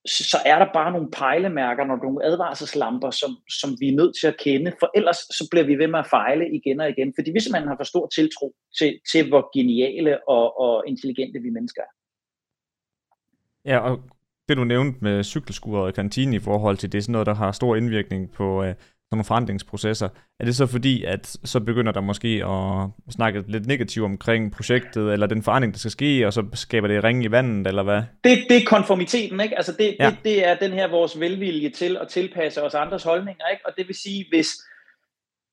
[0.07, 3.31] så er der bare nogle pejlemærker, nogle advarselslamper, som,
[3.61, 6.07] som vi er nødt til at kende, for ellers så bliver vi ved med at
[6.07, 10.29] fejle igen og igen, fordi vi simpelthen har for stor tiltro til, til hvor geniale
[10.29, 11.93] og, og intelligente vi mennesker er.
[13.65, 14.01] Ja, og
[14.49, 17.35] det du nævnte med cykelskuret og kantinen i forhold til, det er sådan noget, der
[17.35, 18.75] har stor indvirkning på øh,
[19.13, 20.09] nogle forandringsprocesser.
[20.41, 25.13] Er det så fordi, at så begynder der måske at snakke lidt negativt omkring projektet,
[25.13, 28.03] eller den forandring, der skal ske, og så skaber det ringe i vandet, eller hvad?
[28.25, 29.57] Det, det er konformiteten, ikke?
[29.57, 30.11] Altså det, ja.
[30.11, 33.67] det, det er den her vores velvilje til at tilpasse os andres holdninger, ikke?
[33.67, 34.49] Og det vil sige, hvis,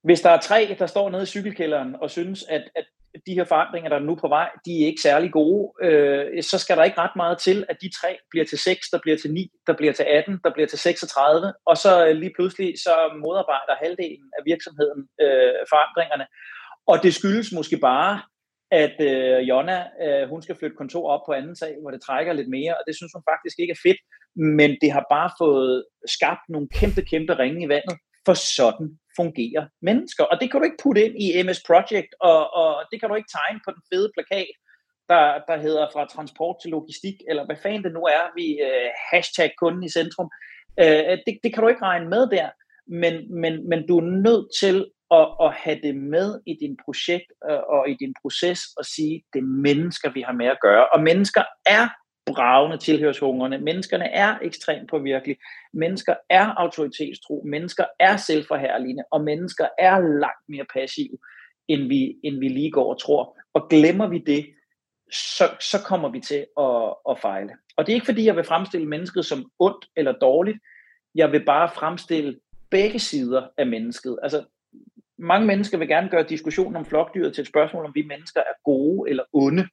[0.04, 2.84] hvis der er tre, der står nede i cykelkælderen og synes, at, at
[3.26, 6.58] de her forandringer, der er nu på vej, de er ikke særlig gode, øh, så
[6.58, 9.32] skal der ikke ret meget til, at de tre bliver til 6, der bliver til
[9.32, 12.94] 9, der bliver til 18, der bliver til 36, og så lige pludselig så
[13.24, 16.26] modarbejder halvdelen af virksomheden øh, forandringerne.
[16.86, 18.22] Og det skyldes måske bare,
[18.70, 22.32] at øh, Jonna, øh, hun skal flytte kontor op på anden sag, hvor det trækker
[22.32, 24.00] lidt mere, og det synes hun faktisk ikke er fedt,
[24.58, 25.84] men det har bare fået
[26.16, 27.96] skabt nogle kæmpe, kæmpe ringe i vandet,
[28.28, 28.88] for sådan
[29.20, 30.24] fungerer mennesker.
[30.30, 33.14] Og det kan du ikke putte ind i MS Project, og, og det kan du
[33.14, 34.54] ikke tegne på den fede plakat,
[35.10, 38.90] der, der hedder fra transport til logistik, eller hvad fanden det nu er, vi øh,
[39.10, 40.28] hashtag kunden i centrum.
[40.82, 42.48] Øh, det, det kan du ikke regne med der,
[43.02, 44.76] men, men, men du er nødt til
[45.18, 49.14] at, at have det med i din projekt uh, og i din proces og sige,
[49.32, 50.84] det er mennesker, vi har med at gøre.
[50.94, 51.84] Og mennesker er
[52.34, 53.58] bravende tilhørshungerne.
[53.58, 55.38] Menneskerne er ekstremt påvirkelige.
[55.72, 57.42] Mennesker er autoritetstro.
[57.46, 59.04] Mennesker er selvforherligende.
[59.10, 61.18] Og mennesker er langt mere passive,
[61.68, 63.38] end vi, end vi lige går og tror.
[63.54, 64.46] Og glemmer vi det,
[65.12, 67.52] så, så kommer vi til at, at fejle.
[67.76, 70.58] Og det er ikke fordi, jeg vil fremstille mennesket som ondt eller dårligt.
[71.14, 72.38] Jeg vil bare fremstille
[72.70, 74.18] begge sider af mennesket.
[74.22, 74.44] Altså,
[75.18, 78.62] mange mennesker vil gerne gøre diskussionen om flokdyret til et spørgsmål, om vi mennesker er
[78.64, 79.68] gode eller onde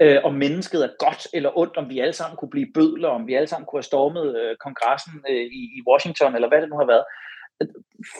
[0.00, 3.26] øh, om mennesket er godt eller ondt, om vi alle sammen kunne blive bødler, om
[3.26, 6.68] vi alle sammen kunne have stormet øh, kongressen øh, i, i Washington, eller hvad det
[6.68, 7.04] nu har været.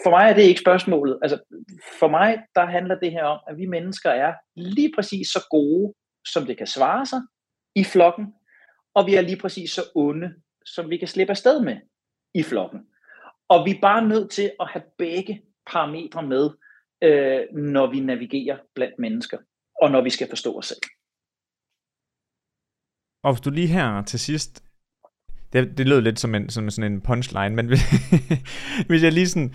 [0.03, 1.19] For mig er det ikke spørgsmålet.
[1.23, 1.39] Altså,
[1.99, 5.95] for mig, der handler det her om, at vi mennesker er lige præcis så gode,
[6.27, 7.21] som det kan svare sig
[7.75, 8.27] i flokken,
[8.95, 11.77] og vi er lige præcis så onde, som vi kan slippe afsted med
[12.35, 12.81] i flokken.
[13.49, 16.51] Og vi er bare nødt til at have begge parametre med,
[17.03, 19.39] øh, når vi navigerer blandt mennesker,
[19.83, 20.81] og når vi skal forstå os selv.
[23.27, 24.65] Og hvis du lige her til sidst,
[25.53, 27.67] det, det lød lidt som, en, som sådan en punchline, men
[28.89, 29.55] hvis jeg lige sådan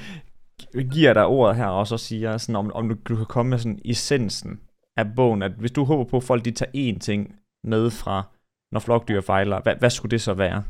[0.93, 3.57] giver dig ordet her, og så siger sådan, om, om du, du kan komme med
[3.57, 4.61] sådan essensen
[4.97, 8.23] af bogen, at hvis du håber på, at folk de tager én ting med fra,
[8.71, 10.63] når flokdyr fejler, hvad, hvad skulle det så være?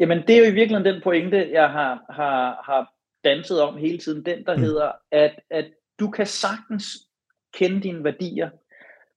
[0.00, 2.92] Jamen, det er jo i virkeligheden den pointe, jeg har, har, har
[3.24, 4.62] danset om hele tiden, den der mm.
[4.62, 5.66] hedder, at, at
[6.00, 6.84] du kan sagtens
[7.54, 8.50] kende dine værdier,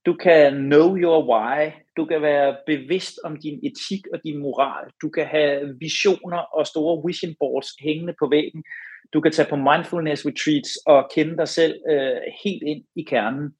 [0.05, 1.84] du kan know your why.
[1.97, 4.91] Du kan være bevidst om din etik og din moral.
[5.01, 8.63] Du kan have visioner og store vision boards hængende på væggen.
[9.13, 13.55] Du kan tage på mindfulness retreats og kende dig selv øh, helt ind i kernen.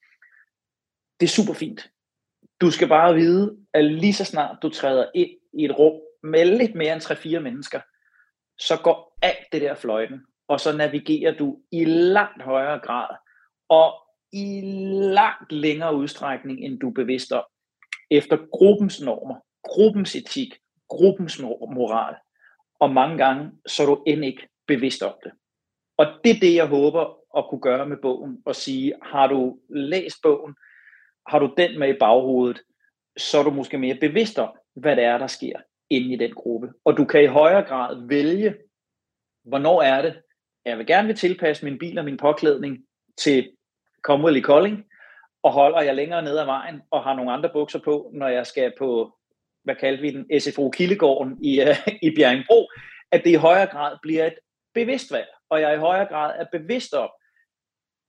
[1.19, 1.89] Det er super fint.
[2.61, 6.45] Du skal bare vide, at lige så snart du træder ind i et rum med
[6.45, 7.81] lidt mere end 3-4 mennesker,
[8.59, 13.15] så går alt det der fløjten, og så navigerer du i langt højere grad.
[13.69, 13.93] Og
[14.33, 14.61] i
[14.91, 17.43] langt længere udstrækning, end du er bevidst om,
[18.11, 20.55] efter gruppens normer, gruppens etik,
[20.89, 22.15] gruppens moral.
[22.79, 25.31] Og mange gange, så er du end ikke bevidst om det.
[25.97, 29.59] Og det er det, jeg håber at kunne gøre med bogen, og sige, har du
[29.69, 30.55] læst bogen,
[31.27, 32.61] har du den med i baghovedet,
[33.17, 36.33] så er du måske mere bevidst om, hvad det er, der sker inde i den
[36.33, 36.69] gruppe.
[36.83, 38.55] Og du kan i højere grad vælge,
[39.43, 40.21] hvornår er det,
[40.65, 42.85] jeg vil gerne vil tilpasse min bil og min påklædning
[43.17, 43.51] til
[44.01, 44.85] Comwell i Kolding,
[45.45, 48.45] og holder jeg længere ned ad vejen, og har nogle andre bukser på, når jeg
[48.47, 49.17] skal på,
[49.63, 52.69] hvad kalder vi den, SFO Kildegården i, uh, i Bjerringbro,
[53.11, 54.33] at det i højere grad bliver et
[54.73, 57.09] bevidst valg, og jeg i højere grad er bevidst om,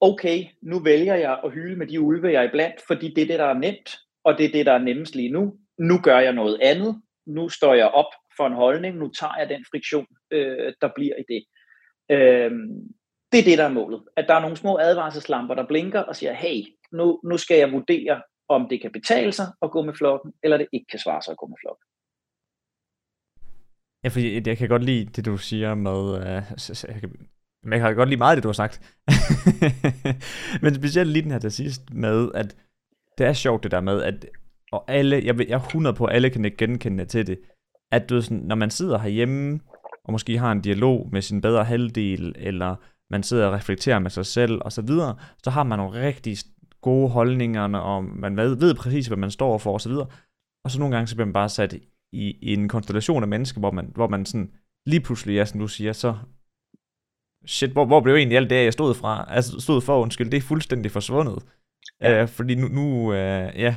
[0.01, 3.27] okay, nu vælger jeg at hylde med de ulve, jeg er iblandt, fordi det er
[3.27, 5.57] det, der er nemt, og det er det, der er nemmest lige nu.
[5.79, 7.03] Nu gør jeg noget andet.
[7.27, 8.97] Nu står jeg op for en holdning.
[8.97, 11.45] Nu tager jeg den friktion, øh, der bliver i det.
[12.11, 12.51] Øh,
[13.33, 14.03] det er det, der er målet.
[14.17, 16.63] At der er nogle små advarselslamper, der blinker og siger, hey,
[16.97, 20.57] nu, nu skal jeg vurdere, om det kan betale sig at gå med flokken, eller
[20.57, 21.85] det ikke kan svare sig at gå med flokken.
[24.05, 26.01] Ja, fordi jeg kan godt lide det, du siger med...
[26.19, 27.29] Uh, jeg, kan,
[27.73, 28.97] jeg kan godt lide meget det, du har sagt.
[30.63, 32.57] Men specielt lige den her til sidst med, at
[33.19, 34.27] det er sjovt det der med, at
[34.73, 37.39] og alle, jeg, jeg er 100 på, at alle kan ikke genkende til det,
[37.93, 39.61] at du sådan, når man sidder herhjemme,
[40.05, 42.77] og måske har en dialog med sin bedre halvdel, eller
[43.11, 46.37] man sidder og reflekterer med sig selv og så videre, så har man nogle rigtig
[46.81, 50.07] gode holdninger, og man ved, ved præcis, hvad man står for og så videre.
[50.65, 51.73] Og så nogle gange, så bliver man bare sat
[52.13, 54.53] i, i en konstellation af mennesker, hvor man, hvor man sådan
[54.87, 56.15] lige pludselig, ja, som du siger, så
[57.47, 60.37] shit, hvor, hvor blev egentlig alt det, jeg stod fra, altså stod for, undskyld, det
[60.37, 61.43] er fuldstændig forsvundet.
[62.01, 62.23] Ja.
[62.23, 63.77] Uh, fordi nu, nu uh, ja,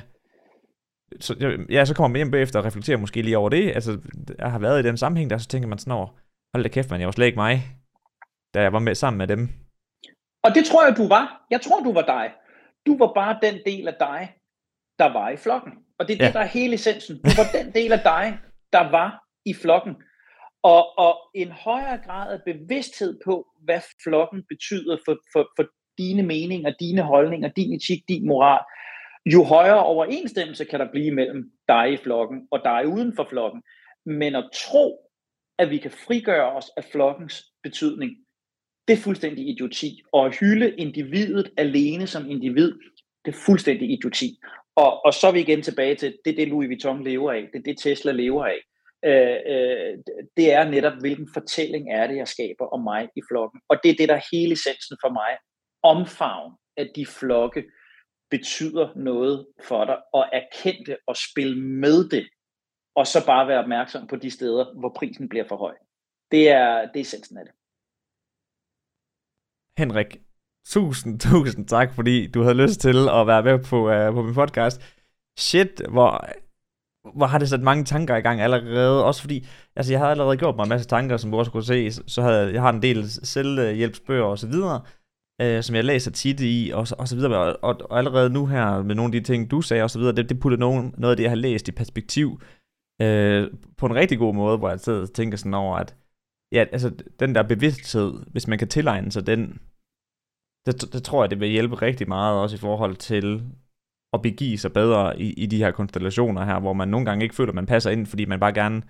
[1.20, 3.72] så, ja, så kommer man hjem bagefter og reflekterer måske lige over det.
[3.76, 4.00] Altså,
[4.39, 6.08] jeg har været i den sammenhæng der, så tænker man sådan over,
[6.56, 7.64] hold da kæft, man, jeg var slet ikke mig,
[8.54, 9.50] da jeg var med sammen med dem.
[10.43, 11.45] Og det tror jeg, du var.
[11.52, 12.32] Jeg tror, du var dig.
[12.86, 14.34] Du var bare den del af dig,
[14.99, 15.73] der var i flokken.
[15.99, 16.25] Og det er ja.
[16.25, 17.15] det, der er hele essensen.
[17.15, 18.39] Du var den del af dig,
[18.73, 19.95] der var i flokken.
[20.63, 25.65] Og, og en højere grad af bevidsthed på, hvad flokken betyder for, for, for
[25.97, 28.63] dine meninger, dine holdninger, din etik, din moral,
[29.25, 33.63] jo højere overensstemmelse kan der blive mellem dig i flokken og dig uden for flokken.
[34.05, 35.11] Men at tro,
[35.57, 38.11] at vi kan frigøre os af flokkens betydning,
[38.89, 40.01] det er fuldstændig idioti.
[40.11, 42.71] Og at hylde individet alene som individ,
[43.25, 44.39] det er fuldstændig idioti.
[44.75, 47.49] Og, og så er vi igen tilbage til, det er det Louis Vuitton lever af,
[47.53, 48.59] det er det Tesla lever af.
[49.05, 49.97] Øh, øh,
[50.37, 53.61] det er netop, hvilken fortælling er det, jeg skaber om mig i flokken.
[53.69, 55.37] Og det er det, der er hele essensen for mig.
[55.83, 57.63] Omfavn af de flokke
[58.31, 62.27] betyder noget for dig, og erkend det og spil med det,
[62.95, 65.75] og så bare være opmærksom på de steder, hvor prisen bliver for høj.
[66.31, 67.59] Det er, det er essensen af det.
[69.80, 70.17] Henrik,
[70.67, 74.34] tusind, tusind tak, fordi du havde lyst til at være med på, uh, på min
[74.34, 74.82] podcast.
[75.39, 76.25] Shit, hvor,
[77.15, 79.05] hvor har det sat mange tanker i gang allerede.
[79.05, 81.63] Også fordi, altså jeg har allerede gjort mig en masse tanker, som du også kunne
[81.63, 81.91] se.
[81.91, 84.82] Så havde, jeg har en del selvhjælpsbøger og så videre,
[85.43, 87.38] uh, som jeg læser tit i, og så, og så videre.
[87.38, 89.99] Og, og, og, allerede nu her, med nogle af de ting, du sagde og så
[89.99, 92.30] videre, det, det putter nogen, noget af det, jeg har læst i perspektiv,
[93.03, 93.43] uh,
[93.77, 95.95] på en rigtig god måde, hvor jeg sidder og tænker sådan over, at
[96.51, 99.59] ja, altså den der bevidsthed, hvis man kan tilegne sig den,
[100.66, 103.43] det, det tror jeg, det vil hjælpe rigtig meget også i forhold til
[104.14, 107.36] at begive sig bedre i, i de her konstellationer her, hvor man nogle gange ikke
[107.36, 108.84] føler, at man passer ind, fordi man bare gerne,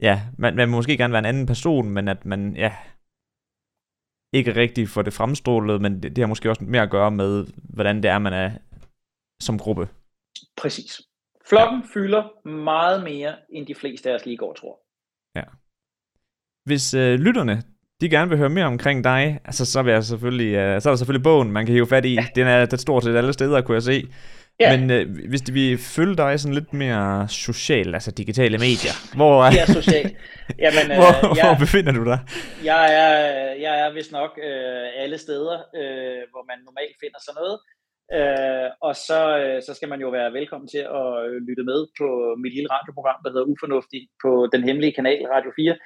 [0.00, 2.76] ja, man, man måske gerne være en anden person, men at man, ja,
[4.32, 7.46] ikke rigtig får det fremstrålet, men det, det har måske også mere at gøre med,
[7.74, 8.50] hvordan det er, man er
[9.40, 9.88] som gruppe.
[10.56, 11.02] Præcis.
[11.48, 11.86] Flokken ja.
[11.94, 14.80] fylder meget mere, end de fleste af os lige går tror.
[15.34, 15.44] Ja.
[16.64, 17.62] Hvis øh, lytterne
[18.00, 20.92] de gerne vil høre mere omkring dig, altså, så, vil jeg selvfølgelig, uh, så er
[20.92, 22.14] der selvfølgelig bogen, man kan hive fat i.
[22.14, 22.26] Ja.
[22.34, 24.02] Den er det stort set alle steder, kunne jeg se.
[24.60, 24.68] Ja.
[24.76, 29.46] Men uh, hvis de vil følge dig sådan lidt mere social, altså digitale medier, hvor,
[29.46, 30.06] uh, ja, social.
[30.64, 32.18] Jamen, uh, hvor, jeg, hvor befinder du dig?
[32.64, 33.14] Jeg er,
[33.64, 37.58] jeg er vist nok uh, alle steder, uh, hvor man normalt finder sådan noget.
[38.18, 41.08] Uh, og så, uh, så skal man jo være velkommen til at
[41.48, 42.08] lytte med på
[42.42, 45.76] mit lille radioprogram, der hedder Ufornuftig, på den hemmelige kanal Radio 4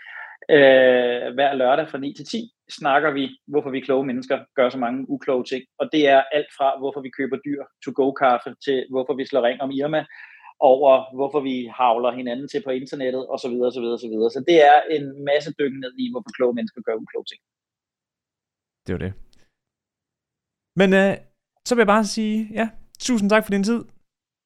[0.57, 4.79] Øh, hver lørdag fra 9 til 10 snakker vi, hvorfor vi kloge mennesker gør så
[4.79, 5.65] mange ukloge ting.
[5.79, 9.61] Og det er alt fra, hvorfor vi køber dyr to-go-kaffe, til hvorfor vi slår ring
[9.61, 10.05] om Irma,
[10.61, 13.39] over hvorfor vi havler hinanden til på internettet, osv.
[13.43, 14.31] Så, videre, så, videre, så, videre.
[14.31, 17.41] så det er en masse dyk ned i, hvorfor kloge mennesker gør ukloge ting.
[18.87, 19.13] Det var det.
[20.81, 21.13] Men øh,
[21.67, 22.67] så vil jeg bare sige, ja,
[23.07, 23.81] tusind tak for din tid.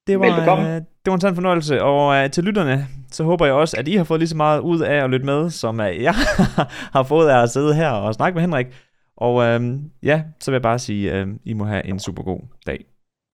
[0.06, 0.64] Det var, Velbekomme.
[0.74, 2.76] Øh, det var en sand fornøjelse, og øh, til lytterne,
[3.14, 5.26] så håber jeg også, at I har fået lige så meget ud af at lytte
[5.26, 6.14] med, som jeg
[6.96, 8.66] har fået af at sidde her og snakke med Henrik.
[9.16, 12.40] Og øhm, ja, så vil jeg bare sige, øhm, I må have en super god
[12.66, 12.84] dag.